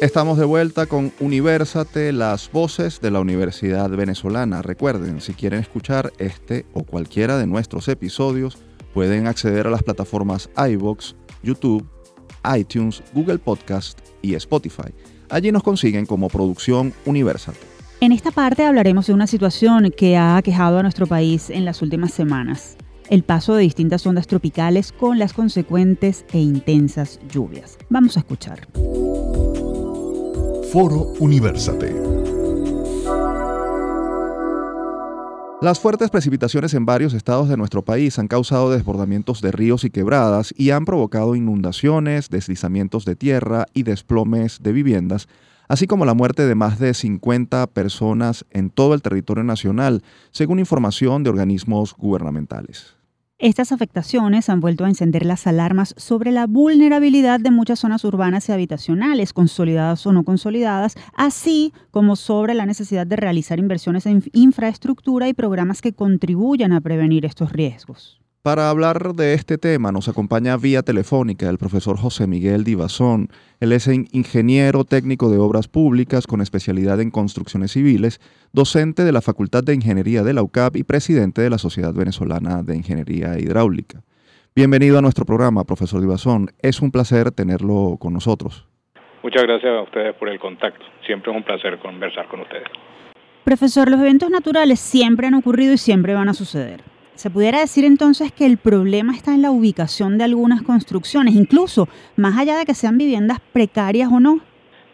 [0.00, 4.62] Estamos de vuelta con Universate, las voces de la Universidad Venezolana.
[4.62, 8.56] Recuerden, si quieren escuchar este o cualquiera de nuestros episodios,
[8.94, 11.86] pueden acceder a las plataformas iBox, YouTube,
[12.56, 14.88] iTunes, Google Podcast y Spotify.
[15.28, 17.58] Allí nos consiguen como Producción Universate.
[18.00, 21.82] En esta parte hablaremos de una situación que ha aquejado a nuestro país en las
[21.82, 22.78] últimas semanas.
[23.10, 27.76] El paso de distintas ondas tropicales con las consecuentes e intensas lluvias.
[27.90, 28.66] Vamos a escuchar.
[30.72, 32.00] Foro Universate.
[35.60, 39.90] Las fuertes precipitaciones en varios estados de nuestro país han causado desbordamientos de ríos y
[39.90, 45.26] quebradas y han provocado inundaciones, deslizamientos de tierra y desplomes de viviendas,
[45.66, 50.60] así como la muerte de más de 50 personas en todo el territorio nacional, según
[50.60, 52.99] información de organismos gubernamentales.
[53.40, 58.46] Estas afectaciones han vuelto a encender las alarmas sobre la vulnerabilidad de muchas zonas urbanas
[58.46, 64.22] y habitacionales, consolidadas o no consolidadas, así como sobre la necesidad de realizar inversiones en
[64.34, 68.19] infraestructura y programas que contribuyan a prevenir estos riesgos.
[68.42, 73.28] Para hablar de este tema nos acompaña vía telefónica el profesor José Miguel Divazón.
[73.60, 78.18] Él es ingeniero técnico de obras públicas con especialidad en construcciones civiles,
[78.54, 82.62] docente de la Facultad de Ingeniería de la UCAP y presidente de la Sociedad Venezolana
[82.62, 84.00] de Ingeniería Hidráulica.
[84.56, 86.48] Bienvenido a nuestro programa, profesor Divazón.
[86.62, 88.66] Es un placer tenerlo con nosotros.
[89.22, 90.86] Muchas gracias a ustedes por el contacto.
[91.04, 92.68] Siempre es un placer conversar con ustedes.
[93.44, 96.80] Profesor, los eventos naturales siempre han ocurrido y siempre van a suceder.
[97.20, 101.86] Se pudiera decir entonces que el problema está en la ubicación de algunas construcciones, incluso
[102.16, 104.40] más allá de que sean viviendas precarias o no.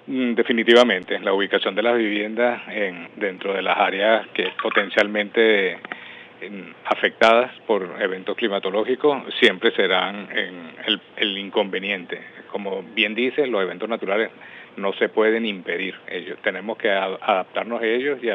[0.09, 5.79] Mm, definitivamente, la ubicación de las viviendas en, dentro de las áreas que potencialmente
[6.87, 12.21] afectadas por eventos climatológicos siempre serán el, el, inconveniente.
[12.51, 14.33] Como bien dice, los eventos naturales
[14.77, 15.95] no se pueden impedir.
[16.43, 18.31] Tenemos que adaptarnos a ellos y,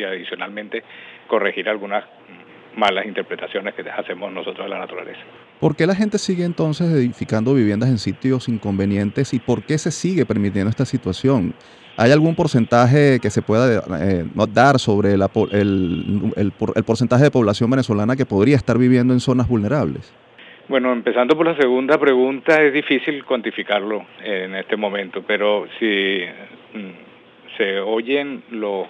[0.00, 0.82] y adicionalmente
[1.28, 2.04] corregir algunas
[2.76, 5.20] malas interpretaciones que hacemos nosotros de la naturaleza.
[5.60, 9.90] ¿Por qué la gente sigue entonces edificando viviendas en sitios inconvenientes y por qué se
[9.90, 11.54] sigue permitiendo esta situación?
[11.96, 15.22] ¿Hay algún porcentaje que se pueda eh, dar sobre el,
[16.36, 16.52] el,
[16.84, 20.12] porcentaje de población venezolana que podría estar viviendo en zonas vulnerables?
[20.68, 26.20] Bueno, empezando por la segunda pregunta, es difícil cuantificarlo en este momento, pero si
[26.72, 28.88] mm, se oyen lo,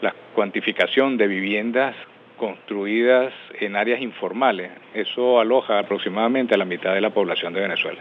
[0.00, 1.94] la cuantificación de viviendas
[2.36, 4.70] construidas en áreas informales.
[4.94, 8.00] Eso aloja aproximadamente a la mitad de la población de Venezuela.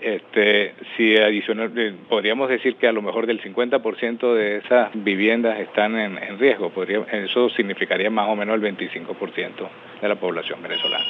[0.00, 5.60] Este, si adicional, eh, podríamos decir que a lo mejor del 50% de esas viviendas
[5.60, 9.68] están en, riesgo, podría, eso significaría más o menos el 25%
[10.00, 11.04] de la población venezolana.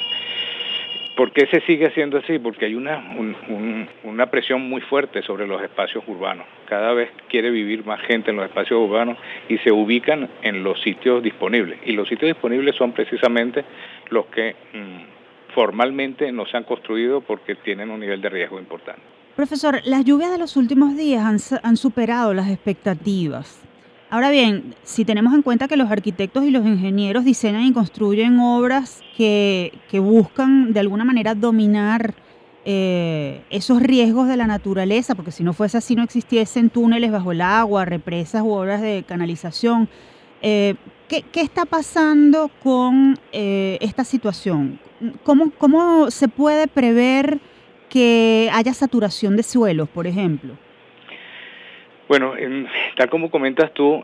[1.15, 2.39] ¿Por qué se sigue haciendo así?
[2.39, 3.15] Porque hay una,
[4.03, 6.47] una presión muy fuerte sobre los espacios urbanos.
[6.67, 9.17] Cada vez quiere vivir más gente en los espacios urbanos
[9.49, 11.79] y se ubican en los sitios disponibles.
[11.85, 13.65] Y los sitios disponibles son precisamente
[14.09, 19.01] los que mm, formalmente no se han construido porque tienen un nivel de riesgo importante.
[19.35, 23.61] Profesor, las lluvias de los últimos días han, han superado las expectativas.
[24.11, 28.39] Ahora bien, si tenemos en cuenta que los arquitectos y los ingenieros diseñan y construyen
[28.39, 32.13] obras que, buscan de alguna manera dominar
[32.65, 37.31] eh, esos riesgos de la naturaleza, porque si no fuese así no existiesen túneles bajo
[37.31, 39.87] el agua, represas u obras de canalización.
[40.41, 40.75] Eh,
[41.07, 44.77] ¿qué, está pasando con eh, esta situación?
[45.23, 47.39] ¿Cómo, ¿Cómo se puede prever
[47.87, 50.57] que haya saturación de suelos, por ejemplo?
[52.11, 52.33] Bueno,
[52.97, 54.03] tal como comentas tú,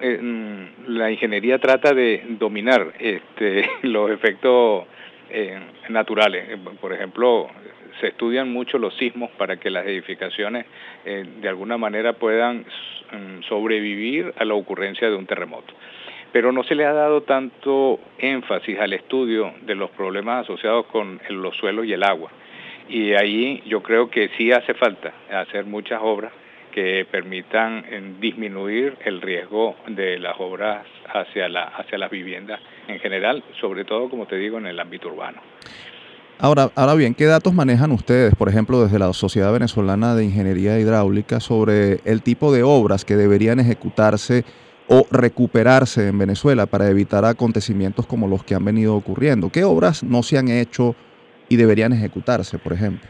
[0.87, 4.85] la ingeniería trata de dominar este, los efectos
[5.29, 6.51] eh, naturales.
[6.51, 7.49] Eh, por ejemplo,
[7.99, 10.67] se estudian mucho los sismos para que las edificaciones
[11.03, 12.59] eh, de alguna manera puedan
[13.11, 15.73] mm, sobrevivir a la ocurrencia de un terremoto.
[16.31, 21.19] Pero no se le ha dado tanto énfasis al estudio de los problemas asociados con
[21.29, 22.31] los suelos y el agua.
[22.87, 26.31] Y ahí yo creo que sí hace falta hacer muchas obras
[26.77, 27.83] que permitan
[28.21, 34.07] disminuir el riesgo de las obras hacia, la, hacia las viviendas en general, sobre todo,
[34.11, 35.41] como te digo, en el ámbito urbano.
[36.37, 40.79] Ahora, ahora bien, ¿qué datos manejan ustedes, por ejemplo, desde la Sociedad Venezolana de Ingeniería
[40.79, 44.43] Hidráulica sobre el tipo de obras que deberían ejecutarse
[44.87, 49.49] o recuperarse en Venezuela para evitar acontecimientos como los que han venido ocurriendo?
[49.49, 50.95] ¿Qué obras no se han hecho
[51.49, 53.09] y deberían ejecutarse, por ejemplo?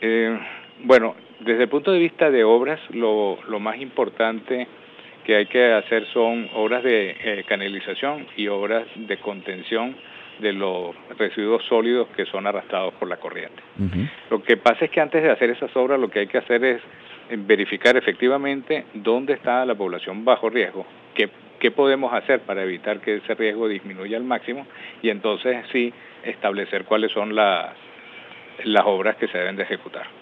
[0.00, 0.38] Eh,
[0.84, 4.66] bueno, desde el punto de vista de obras, lo, más importante
[5.24, 9.96] que hay que hacer son obras de eh, canalización y obras de contención
[10.38, 13.62] de los residuos sólidos que son arrastrados por la corriente.
[14.30, 16.64] Lo que pasa es que antes de hacer esas obras lo que hay que hacer
[16.64, 16.80] es
[17.28, 23.00] eh, verificar efectivamente dónde está la población bajo riesgo, qué, qué podemos hacer para evitar
[23.00, 24.66] que ese riesgo disminuya al máximo
[25.02, 25.92] y entonces sí
[26.24, 27.74] establecer cuáles son las,
[28.64, 30.19] las obras que se deben de ejecutar.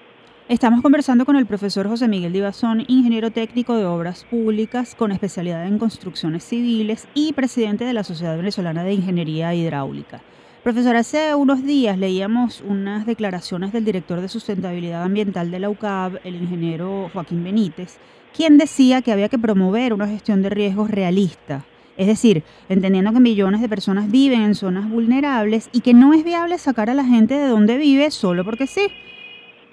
[0.49, 5.67] Estamos conversando con el profesor José Miguel Divazón, ingeniero técnico de obras públicas con especialidad
[5.67, 10.23] en construcciones civiles y presidente de la Sociedad Venezolana de Ingeniería Hidráulica.
[10.65, 16.21] Profesor, hace unos días leíamos unas declaraciones del director de sustentabilidad ambiental de la UCAB,
[16.25, 17.99] el ingeniero Joaquín Benítez,
[18.35, 21.67] quien decía que había que promover una gestión de riesgos realista.
[21.99, 26.25] Es decir, entendiendo que millones de personas viven en zonas vulnerables y que no es
[26.25, 28.87] viable sacar a la gente de donde vive solo porque sí.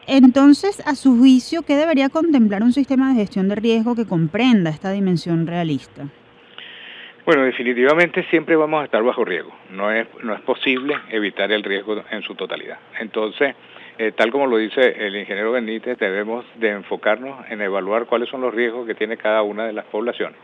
[0.07, 4.69] Entonces, a su juicio, ¿qué debería contemplar un sistema de gestión de riesgo que comprenda
[4.69, 6.07] esta dimensión realista?
[7.25, 9.51] Bueno, definitivamente siempre vamos a estar bajo riesgo.
[9.71, 12.77] No es, no es posible evitar el riesgo en su totalidad.
[12.99, 13.55] Entonces,
[13.97, 18.41] eh, tal como lo dice el ingeniero Benítez, debemos de enfocarnos en evaluar cuáles son
[18.41, 20.37] los riesgos que tiene cada una de las poblaciones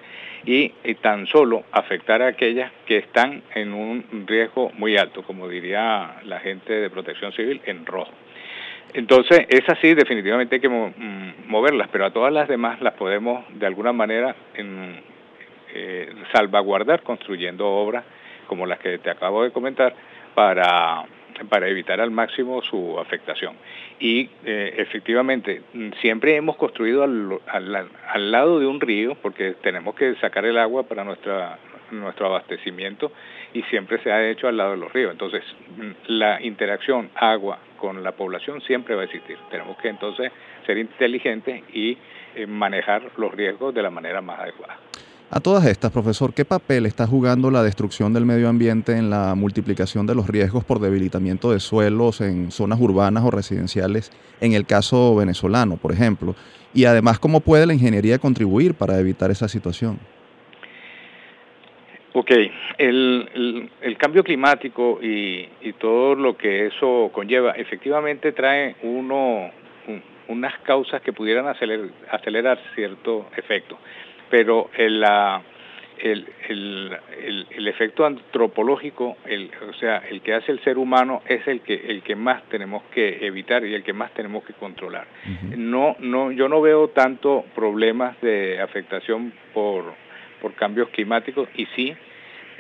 [0.44, 5.48] y, y, tan solo afectar a aquellas que están en un riesgo muy alto, como
[5.48, 8.12] diría la gente de protección civil, en rojo.
[8.94, 13.46] Entonces, es así, definitivamente hay que mm, moverlas, pero a todas las demás las podemos
[13.58, 14.36] de alguna manera
[15.74, 18.04] eh, salvaguardar construyendo obras
[18.48, 19.96] como las que te acabo de comentar
[20.36, 21.06] para,
[21.48, 23.56] para evitar al máximo su afectación.
[24.00, 25.62] Y eh, efectivamente,
[26.02, 30.58] siempre hemos construido al, al, al lado de un río, porque tenemos que sacar el
[30.58, 31.58] agua para nuestra
[31.92, 33.12] nuestro abastecimiento
[33.54, 35.12] y siempre se ha hecho al lado de los ríos.
[35.12, 35.44] Entonces,
[36.08, 39.38] la interacción agua con la población siempre va a existir.
[39.50, 40.32] Tenemos que entonces
[40.66, 41.98] ser inteligentes y
[42.36, 44.78] eh, manejar los riesgos de la manera más adecuada.
[45.34, 49.34] A todas estas, profesor, ¿qué papel está jugando la destrucción del medio ambiente en la
[49.34, 54.66] multiplicación de los riesgos por debilitamiento de suelos en zonas urbanas o residenciales, en el
[54.66, 56.36] caso venezolano, por ejemplo?
[56.74, 60.00] Y además, ¿cómo puede la ingeniería contribuir para evitar esa situación?
[62.14, 62.32] Ok,
[62.78, 69.50] el, el, cambio climático y, y, todo lo que eso conlleva efectivamente trae uno,
[70.28, 73.78] unas causas que pudieran acelerar, acelerar cierto efecto,
[74.30, 75.02] pero el,
[76.00, 81.48] el, el, el, efecto antropológico, el, o sea, el que hace el ser humano es
[81.48, 85.08] el que, el que más tenemos que evitar y el que más tenemos que controlar.
[85.56, 89.94] no, no, yo no veo tanto problemas de afectación por
[90.42, 91.96] por cambios climáticos y sí,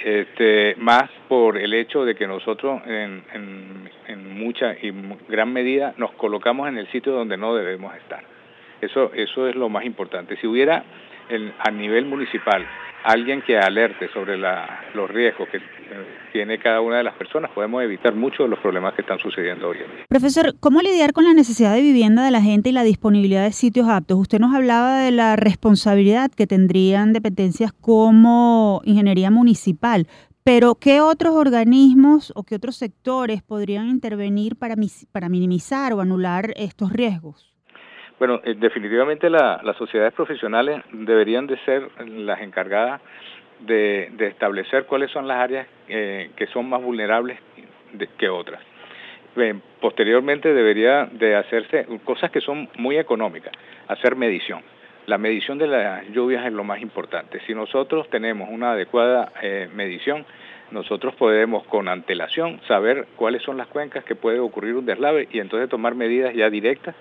[0.03, 4.91] este, más por el hecho de que nosotros en, en, mucha y
[5.29, 8.23] gran medida nos colocamos en el sitio donde no debemos estar.
[8.81, 10.35] Eso, eso es lo más importante.
[10.37, 10.83] Si hubiera
[11.59, 12.65] a nivel municipal
[13.03, 15.61] alguien que alerte sobre los riesgos que eh,
[16.31, 19.69] tiene cada una de las personas, podemos evitar muchos de los problemas que están sucediendo
[19.69, 20.05] hoy en día.
[20.07, 23.51] Profesor, ¿cómo lidiar con la necesidad de vivienda de la gente y la disponibilidad de
[23.51, 24.17] sitios aptos?
[24.17, 30.07] Usted nos hablaba de la responsabilidad que tendrían dependencias como ingeniería municipal,
[30.43, 34.75] pero ¿qué otros organismos o qué otros sectores podrían intervenir para,
[35.11, 37.50] para minimizar o anular estos riesgos?
[38.21, 43.01] Bueno, eh, definitivamente las sociedades profesionales deberían de ser las encargadas
[43.61, 47.39] de, establecer cuáles son las áreas eh, que son más vulnerables
[48.19, 48.61] que otras.
[49.79, 53.53] posteriormente debería de hacerse cosas que son muy económicas,
[53.87, 54.61] hacer medición.
[55.07, 57.39] La medición de las lluvias es lo más importante.
[57.47, 60.27] Si nosotros tenemos una adecuada eh, medición,
[60.69, 65.39] nosotros podemos con antelación saber cuáles son las cuencas que puede ocurrir un deslave y
[65.39, 66.93] entonces tomar medidas ya directas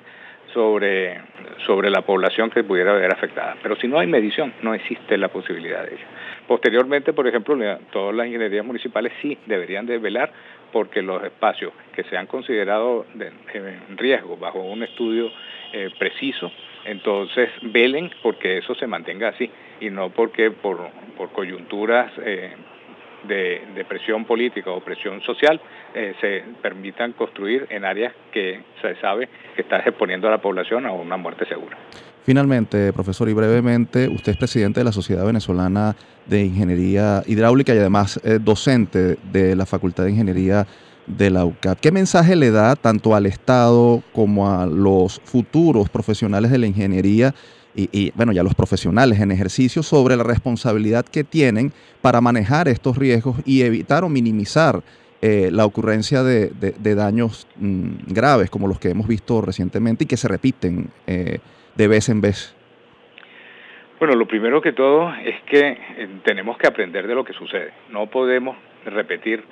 [0.53, 1.21] sobre,
[1.67, 3.57] sobre la población que pudiera ver afectada.
[3.63, 6.07] Pero si no hay medición, no existe la posibilidad de ello.
[6.47, 7.57] Posteriormente, por ejemplo,
[7.93, 10.33] todas las ingenierías municipales sí deberían de velar
[10.73, 15.31] porque los espacios que se han considerado en riesgo bajo un estudio
[15.73, 16.51] eh, preciso,
[16.85, 20.79] entonces velen porque eso se mantenga así y no porque por,
[21.17, 22.53] por coyunturas eh,
[23.27, 25.61] de, presión política o presión social
[25.95, 30.87] eh, se permitan construir en áreas que se sabe que están exponiendo a la población
[30.87, 31.77] a una muerte segura.
[32.25, 35.97] Finalmente, profesor, y brevemente, usted es presidente de la Sociedad Venezolana
[36.27, 40.67] de Ingeniería Hidráulica y además eh, docente de la Facultad de Ingeniería
[41.07, 41.81] de la UCAP.
[41.81, 47.35] ¿Qué mensaje le da tanto al Estado como a los futuros profesionales de la ingeniería
[47.75, 52.99] y, bueno, ya los profesionales en ejercicio sobre la responsabilidad que tienen para manejar estos
[52.99, 54.83] riesgos y evitar o minimizar
[55.23, 56.51] eh, la ocurrencia de,
[56.95, 61.39] daños mm, graves como los que hemos visto recientemente y que se repiten eh,
[61.77, 62.57] de vez en vez?
[63.99, 67.73] Bueno, lo primero que todo es que eh, tenemos que aprender de lo que sucede.
[67.91, 69.45] No podemos repetir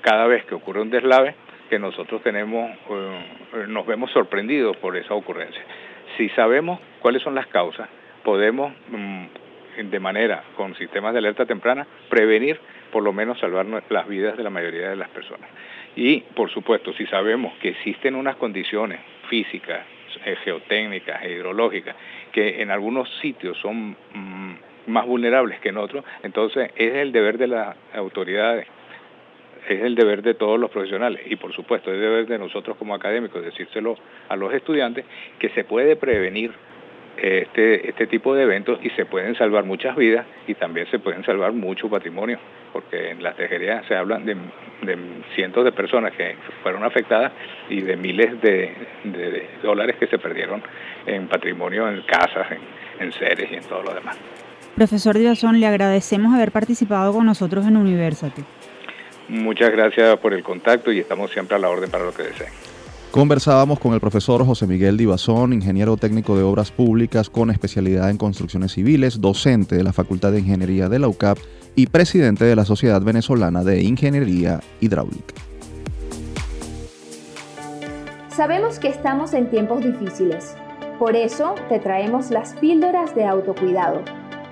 [0.00, 1.36] cada vez que ocurre un deslave
[1.70, 2.70] que nosotros tenemos,
[3.68, 5.62] nos vemos sorprendidos por esa ocurrencia
[6.16, 7.88] si sabemos cuáles son las causas,
[8.24, 9.26] podemos mm,
[9.84, 12.58] de manera con sistemas de alerta temprana prevenir
[12.92, 15.48] por lo menos salvar las vidas de la mayoría de las personas.
[15.94, 19.80] Y por supuesto, si sabemos que existen unas condiciones físicas,
[20.24, 21.94] eh, geotécnicas e hidrológicas
[22.32, 24.54] que en algunos sitios son mm,
[24.86, 28.66] más vulnerables que en otros, entonces es el deber de las autoridades
[29.74, 32.94] es el deber de todos los profesionales y por supuesto es deber de nosotros como
[32.94, 33.96] académicos decírselo
[34.28, 35.04] a los estudiantes
[35.38, 36.52] que se puede prevenir
[37.20, 41.24] este, este tipo de eventos y se pueden salvar muchas vidas y también se pueden
[41.24, 42.38] salvar mucho patrimonio,
[42.72, 44.36] porque en las tejerías se hablan de,
[45.34, 47.32] cientos de personas que fueron afectadas
[47.68, 48.72] y de miles de,
[49.62, 50.62] dólares que se perdieron
[51.06, 52.46] en patrimonio, en casas,
[53.00, 54.16] en, seres y en todo lo demás.
[54.76, 58.44] Profesor Díazón, le agradecemos haber participado con nosotros en University.
[59.28, 62.50] Muchas gracias por el contacto y estamos siempre a la orden para lo que deseen.
[63.10, 68.18] Conversábamos con el profesor José Miguel Divazón, ingeniero técnico de obras públicas con especialidad en
[68.18, 71.38] construcciones civiles, docente de la Facultad de Ingeniería de la UCAP
[71.74, 75.34] y presidente de la Sociedad Venezolana de Ingeniería Hidráulica.
[78.28, 80.54] Sabemos que estamos en tiempos difíciles,
[80.98, 84.02] por eso te traemos las píldoras de autocuidado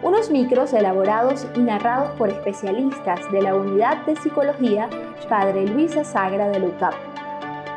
[0.02, 4.88] unos micros elaborados y narrados por especialistas de la Unidad de Psicología
[5.28, 6.94] Padre Luisa Sagra de LUCAP,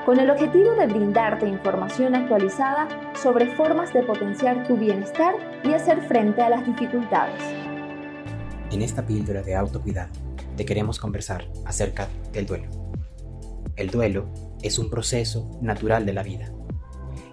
[0.05, 6.01] con el objetivo de brindarte información actualizada sobre formas de potenciar tu bienestar y hacer
[6.01, 7.41] frente a las dificultades.
[8.71, 10.11] En esta píldora de autocuidado
[10.55, 12.67] te queremos conversar acerca del duelo.
[13.75, 14.29] El duelo
[14.61, 16.51] es un proceso natural de la vida.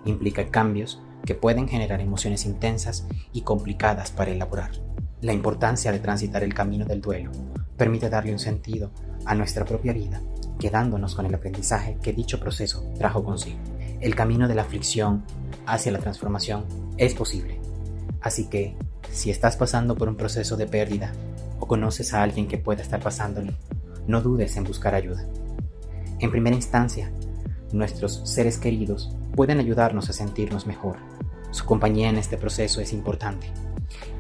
[0.05, 4.71] Implica cambios que pueden generar emociones intensas y complicadas para elaborar.
[5.21, 7.33] La importancia de transitar el camino del duelo
[7.77, 8.91] permite darle un sentido
[9.27, 10.23] a nuestra propia vida,
[10.59, 13.59] quedándonos con el aprendizaje que dicho proceso trajo consigo.
[14.01, 15.25] El camino de la aflicción
[15.67, 16.65] hacia la transformación
[16.97, 17.61] es posible.
[18.21, 18.77] Así que,
[19.11, 21.13] si estás pasando por un proceso de pérdida
[21.59, 23.53] o conoces a alguien que pueda estar pasándolo,
[24.07, 25.27] no dudes en buscar ayuda.
[26.21, 27.11] En primera instancia,
[27.73, 30.97] nuestros seres queridos pueden ayudarnos a sentirnos mejor
[31.57, 33.47] su compañía en este proceso es importante.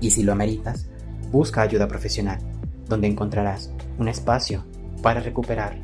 [0.00, 0.88] Y si lo ameritas,
[1.30, 2.38] busca ayuda profesional,
[2.88, 4.64] donde encontrarás un espacio
[5.02, 5.76] para recuperar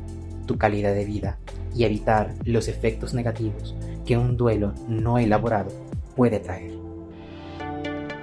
[0.47, 1.37] tu calidad de vida
[1.75, 5.69] y evitar los efectos negativos que un duelo no elaborado
[6.15, 6.73] puede traer.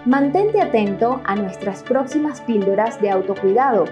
[0.06, 3.84] Mantente atento a nuestras próximas píldoras de autocuidado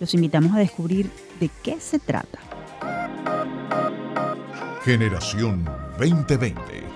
[0.00, 2.38] Los invitamos a descubrir de qué se trata.
[4.82, 5.68] Generación
[5.98, 6.87] 2020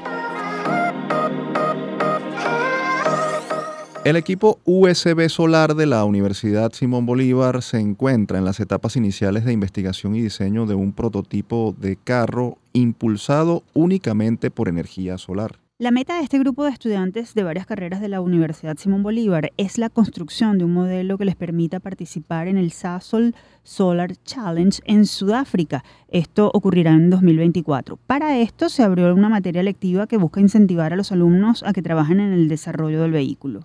[4.04, 9.44] El equipo USB solar de la Universidad Simón Bolívar se encuentra en las etapas iniciales
[9.44, 15.60] de investigación y diseño de un prototipo de carro impulsado únicamente por energía solar.
[15.78, 19.52] La meta de este grupo de estudiantes de varias carreras de la Universidad Simón Bolívar
[19.56, 24.80] es la construcción de un modelo que les permita participar en el Sasol Solar Challenge
[24.84, 25.84] en Sudáfrica.
[26.08, 27.98] Esto ocurrirá en 2024.
[27.98, 31.82] Para esto se abrió una materia lectiva que busca incentivar a los alumnos a que
[31.82, 33.60] trabajen en el desarrollo del vehículo.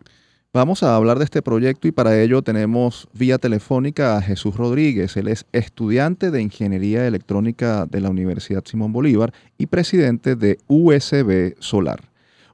[0.53, 5.17] Vamos a hablar de este proyecto y para ello tenemos vía telefónica a Jesús Rodríguez.
[5.17, 11.53] Él es estudiante de Ingeniería Electrónica de la Universidad Simón Bolívar y presidente de USB
[11.59, 11.99] Solar.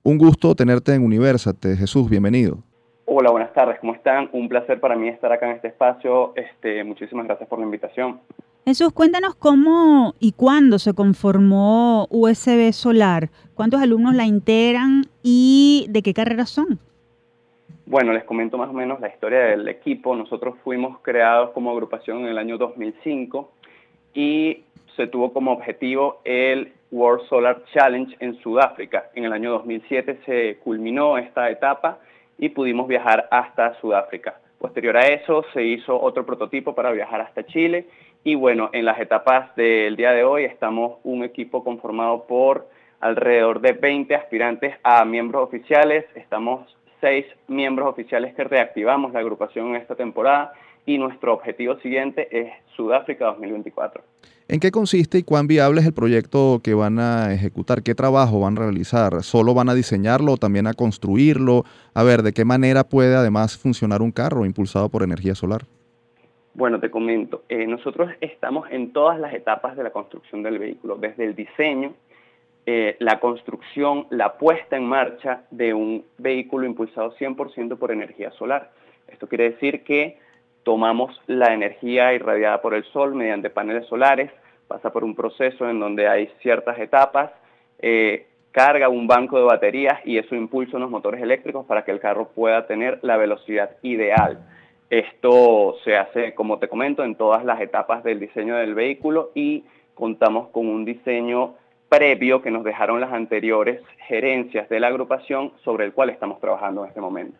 [0.02, 1.78] Un gusto tenerte en Universate.
[1.78, 2.58] Jesús, bienvenido.
[3.06, 4.28] Hola, buenas tardes, ¿cómo están?
[4.34, 6.34] Un placer para mí estar acá en este espacio.
[6.36, 8.20] Este, muchísimas gracias por la invitación.
[8.66, 16.02] Jesús, cuéntanos cómo y cuándo se conformó USB Solar, cuántos alumnos la integran y de
[16.02, 16.80] qué carreras son.
[17.86, 20.16] Bueno, les comento más o menos la historia del equipo.
[20.16, 23.52] Nosotros fuimos creados como agrupación en el año 2005
[24.14, 24.64] y
[24.96, 29.10] se tuvo como objetivo el World Solar Challenge en Sudáfrica.
[29.16, 32.00] En el año 2007 se culminó esta etapa
[32.38, 34.40] y pudimos viajar hasta Sudáfrica.
[34.60, 37.88] Posterior a eso se hizo otro prototipo para viajar hasta Chile
[38.24, 42.70] y bueno, en las etapas del día de hoy estamos un equipo conformado por
[43.02, 46.06] alrededor de 20 aspirantes a miembros oficiales.
[46.16, 46.74] Estamos
[47.04, 50.54] seis miembros oficiales que reactivamos la agrupación en esta temporada
[50.86, 54.02] y nuestro objetivo siguiente es Sudáfrica 2024.
[54.48, 57.84] ¿En qué consiste y cuán viable es el proyecto que van a ejecutar?
[57.84, 59.22] ¿Qué trabajo van a realizar?
[59.22, 61.66] ¿Solo van a diseñarlo o también a construirlo?
[61.94, 65.64] A ver, ¿de qué manera puede además funcionar un carro impulsado por energía solar?
[66.54, 70.96] Bueno, te comento, eh, nosotros estamos en todas las etapas de la construcción del vehículo,
[70.98, 71.96] desde el diseño,
[72.66, 78.72] eh, la construcción, la puesta en marcha de un vehículo impulsado 100% por energía solar.
[79.08, 80.18] Esto quiere decir que
[80.64, 84.32] tomamos la energía irradiada por el sol mediante paneles solares,
[84.68, 87.32] pasa por un proceso en donde hay ciertas etapas,
[87.80, 92.00] eh, carga un banco de baterías y eso impulsa unos motores eléctricos para que el
[92.00, 94.40] carro pueda tener la velocidad ideal.
[94.90, 99.66] Esto se hace, como te comento, en todas las etapas del diseño del vehículo y
[99.96, 101.56] contamos con un diseño
[101.96, 106.82] previo que nos dejaron las anteriores gerencias de la agrupación sobre el cual estamos trabajando
[106.82, 107.38] en este momento.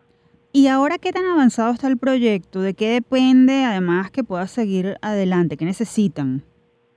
[0.52, 2.60] ¿Y ahora qué tan avanzado está el proyecto?
[2.60, 5.56] ¿De qué depende además que pueda seguir adelante?
[5.56, 6.44] ¿Qué necesitan?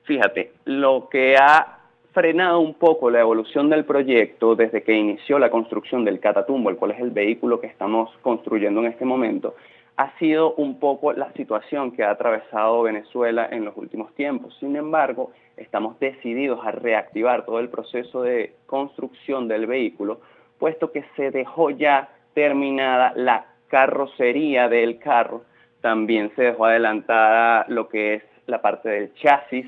[0.04, 1.80] Fíjate, lo que ha
[2.14, 6.76] frenado un poco la evolución del proyecto desde que inició la construcción del Catatumbo, el
[6.78, 9.56] cual es el vehículo que estamos construyendo en este momento,
[9.98, 14.56] ha sido un poco la situación que ha atravesado Venezuela en los últimos tiempos.
[14.60, 20.22] Sin embargo, estamos decididos a reactivar todo el proceso de construcción del vehículo,
[20.60, 25.44] puesto que se dejó ya terminada la carrocería del carro,
[25.82, 29.66] también se dejó adelantada lo que es la parte del chasis,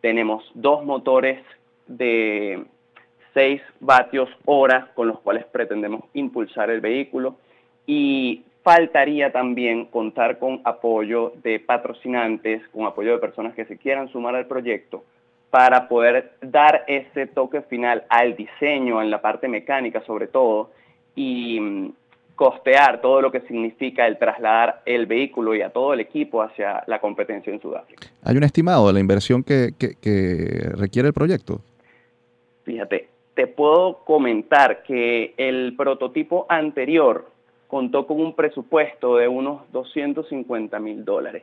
[0.00, 1.44] tenemos dos motores
[1.86, 2.64] de
[3.34, 7.36] 6 vatios hora con los cuales pretendemos impulsar el vehículo
[7.86, 14.08] y faltaría también contar con apoyo de patrocinantes, con apoyo de personas que se quieran
[14.08, 15.04] sumar al proyecto
[15.50, 20.72] para poder dar ese toque final al diseño, en la parte mecánica sobre todo,
[21.14, 21.92] y mm,
[22.34, 26.82] costear todo lo que significa el trasladar el vehículo y a todo el equipo hacia
[26.88, 28.08] la competencia en Sudáfrica.
[28.24, 31.60] ¿Hay un estimado de la inversión que, que requiere el proyecto?
[32.64, 37.35] Fíjate, te puedo comentar que el prototipo anterior
[37.68, 41.42] contó con un presupuesto de unos 250 mil dólares.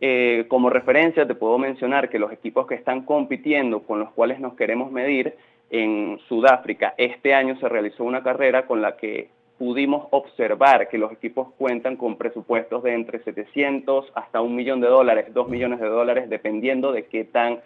[0.00, 4.40] Eh, como referencia te puedo mencionar que los equipos que están compitiendo con los cuales
[4.40, 5.34] nos queremos medir
[5.70, 9.28] en Sudáfrica, este año se realizó una carrera con la que
[9.58, 14.88] pudimos observar que los equipos cuentan con presupuestos de entre 700 hasta un millón de
[14.88, 17.60] dólares, dos millones de dólares, dependiendo de qué tan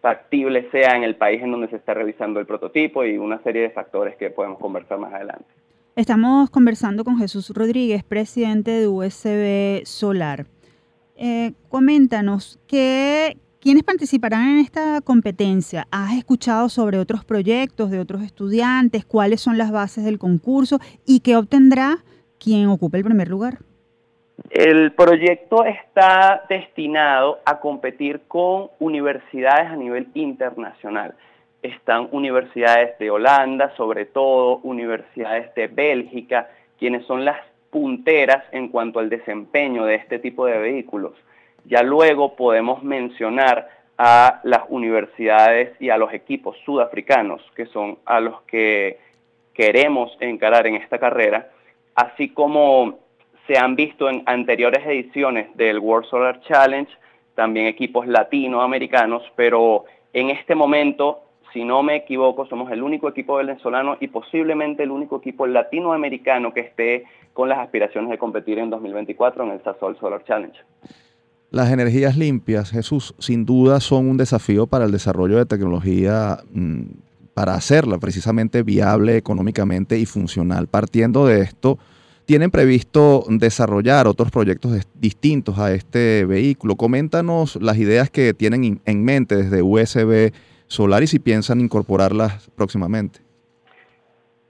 [0.00, 3.62] factible sea en el país en donde se está realizando el prototipo y una serie
[3.62, 5.44] de factores que podemos conversar más adelante.
[5.96, 10.44] Estamos conversando con Jesús Rodríguez, presidente de USB Solar.
[11.14, 15.86] Eh, coméntanos, ¿qué, ¿quiénes participarán en esta competencia?
[15.92, 19.04] ¿Has escuchado sobre otros proyectos de otros estudiantes?
[19.04, 20.80] ¿Cuáles son las bases del concurso?
[21.06, 21.98] ¿Y qué obtendrá
[22.40, 23.58] quien ocupe el primer lugar?
[24.50, 31.14] El proyecto está destinado a competir con universidades a nivel internacional
[31.64, 37.38] están universidades de Holanda, sobre todo universidades de Bélgica, quienes son las
[37.70, 41.14] punteras en cuanto al desempeño de este tipo de vehículos.
[41.64, 48.20] Ya luego podemos mencionar a las universidades y a los equipos sudafricanos, que son a
[48.20, 48.98] los que
[49.54, 51.48] queremos encarar en esta carrera,
[51.94, 52.98] así como
[53.46, 56.92] se han visto en anteriores ediciones del World Solar Challenge,
[57.34, 61.23] también equipos latinoamericanos, pero en este momento
[61.54, 66.52] si no me equivoco, somos el único equipo venezolano y posiblemente el único equipo latinoamericano
[66.52, 70.58] que esté con las aspiraciones de competir en 2024 en el Sasol Solar Challenge.
[71.50, 76.82] Las energías limpias, Jesús, sin duda son un desafío para el desarrollo de tecnología mm,
[77.32, 80.66] para hacerla precisamente viable económicamente y funcional.
[80.66, 81.78] Partiendo de esto,
[82.24, 86.74] tienen previsto desarrollar otros proyectos distintos a este vehículo.
[86.74, 90.32] Coméntanos las ideas que tienen en mente desde USB
[90.66, 93.20] Solar y si piensan incorporarlas próximamente.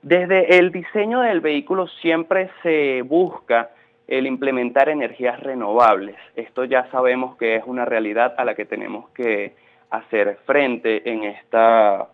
[0.03, 3.71] Desde el diseño del vehículo siempre se busca
[4.07, 6.17] el implementar energías renovables.
[6.37, 9.55] Esto ya sabemos que es una realidad a la que tenemos que
[9.91, 12.09] hacer frente en esta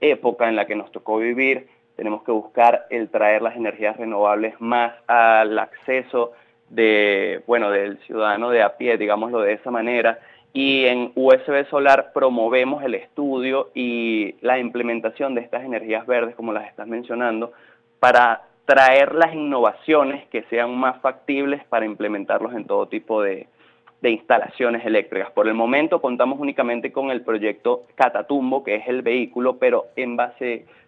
[0.00, 1.68] época en la que nos tocó vivir.
[1.96, 6.32] Tenemos que buscar el traer las energías renovables más al acceso
[6.70, 10.18] de, bueno, del ciudadano de a pie, digámoslo de esa manera.
[10.60, 16.52] Y en USB Solar promovemos el estudio y la implementación de estas energías verdes, como
[16.52, 17.52] las estás mencionando,
[18.00, 23.46] para traer las innovaciones que sean más factibles para implementarlos en todo tipo de,
[24.02, 25.30] instalaciones eléctricas.
[25.30, 29.86] Por el momento contamos únicamente con el proyecto Catatumbo, que es el vehículo, pero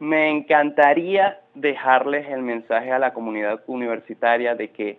[0.00, 4.98] Me encantaría dejarles el mensaje a la comunidad universitaria de que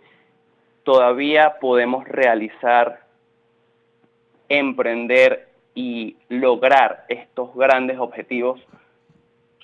[0.83, 3.01] todavía podemos realizar,
[4.49, 8.61] emprender y lograr estos grandes objetivos,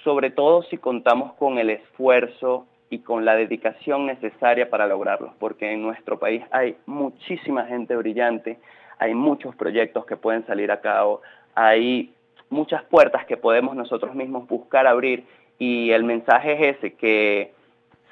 [0.03, 5.71] sobre todo si contamos con el esfuerzo y con la dedicación necesaria para lograrlos, porque
[5.71, 8.57] en nuestro país hay muchísima gente brillante,
[8.97, 11.21] hay muchos proyectos que pueden salir a cabo,
[11.53, 12.13] hay
[12.49, 15.25] muchas puertas que podemos nosotros mismos buscar abrir
[15.59, 17.53] y el mensaje es ese, que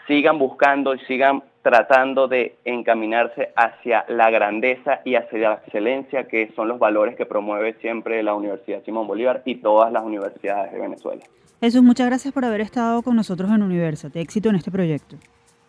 [0.05, 6.51] sigan buscando y sigan tratando de encaminarse hacia la grandeza y hacia la excelencia, que
[6.55, 10.79] son los valores que promueve siempre la Universidad Simón Bolívar y todas las universidades de
[10.79, 11.23] Venezuela.
[11.59, 14.21] Jesús, muchas gracias por haber estado con nosotros en Universate.
[14.21, 15.17] Éxito en este proyecto.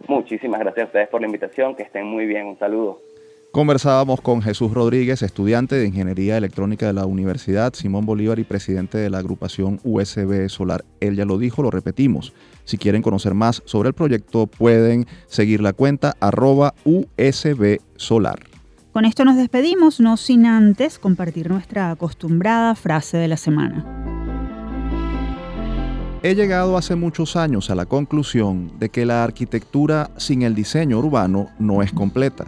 [0.07, 2.47] Muchísimas gracias a ustedes por la invitación, que estén muy bien.
[2.47, 3.01] Un saludo.
[3.51, 8.99] Conversábamos con Jesús Rodríguez, estudiante de Ingeniería Electrónica de la Universidad Simón Bolívar y presidente
[8.99, 10.85] de la agrupación USB Solar.
[11.01, 12.35] Él ya lo dijo, lo repetimos.
[12.65, 18.39] Si quieren conocer más sobre el proyecto, pueden seguir la cuenta arroba USB Solar.
[18.93, 23.87] Con esto nos despedimos, no sin antes compartir nuestra acostumbrada frase de la semana.
[26.23, 30.99] He llegado hace muchos años a la conclusión de que la arquitectura sin el diseño
[30.99, 32.45] urbano no es completa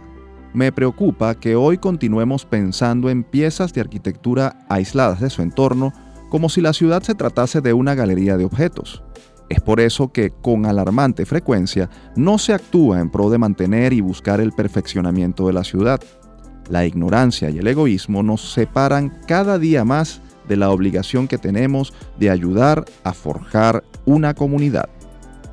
[0.53, 5.93] me preocupa que hoy continuemos pensando en piezas de arquitectura aisladas de su entorno
[6.29, 9.03] como si la ciudad se tratase de una galería de objetos.
[9.49, 13.99] Es por eso que con alarmante frecuencia no se actúa en pro de mantener y
[13.99, 15.99] buscar el perfeccionamiento de la ciudad.
[16.69, 21.93] La ignorancia y el egoísmo nos separan cada día más de la obligación que tenemos
[22.17, 24.89] de ayudar a forjar una comunidad.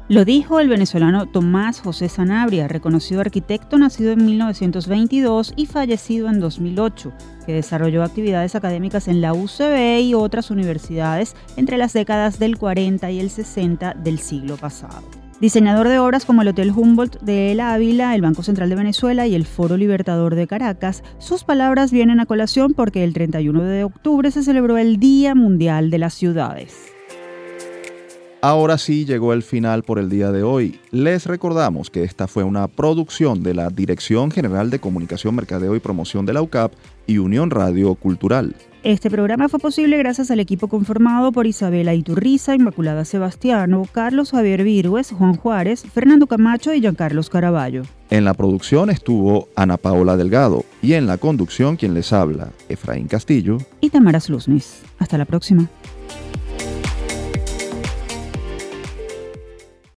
[0.09, 6.41] Lo dijo el venezolano Tomás José Sanabria, reconocido arquitecto nacido en 1922 y fallecido en
[6.41, 7.13] 2008,
[7.45, 13.11] que desarrolló actividades académicas en la UCB y otras universidades entre las décadas del 40
[13.11, 15.03] y el 60 del siglo pasado.
[15.43, 19.27] Diseñador de obras como el Hotel Humboldt de El Ávila, el Banco Central de Venezuela
[19.27, 23.85] y el Foro Libertador de Caracas, sus palabras vienen a colación porque el 31 de
[23.85, 26.98] octubre se celebró el Día Mundial de las Ciudades.
[28.41, 30.79] Ahora sí llegó el final por el día de hoy.
[30.93, 35.81] Les recordamos que esta fue una producción de la Dirección General de Comunicación, Mercadeo y
[35.81, 36.73] Promoción de la UCAP
[37.09, 38.55] y Unión Radio Cultural.
[38.85, 44.63] Este programa fue posible gracias al equipo conformado por Isabela Iturriza, Inmaculada Sebastiano, Carlos Javier
[44.63, 47.83] Virgües, Juan Juárez, Fernando Camacho y Giancarlos Caraballo.
[48.09, 53.09] En la producción estuvo Ana Paola Delgado y en la conducción quien les habla, Efraín
[53.09, 54.83] Castillo y Tamara Sluznis.
[55.01, 55.69] Hasta la próxima.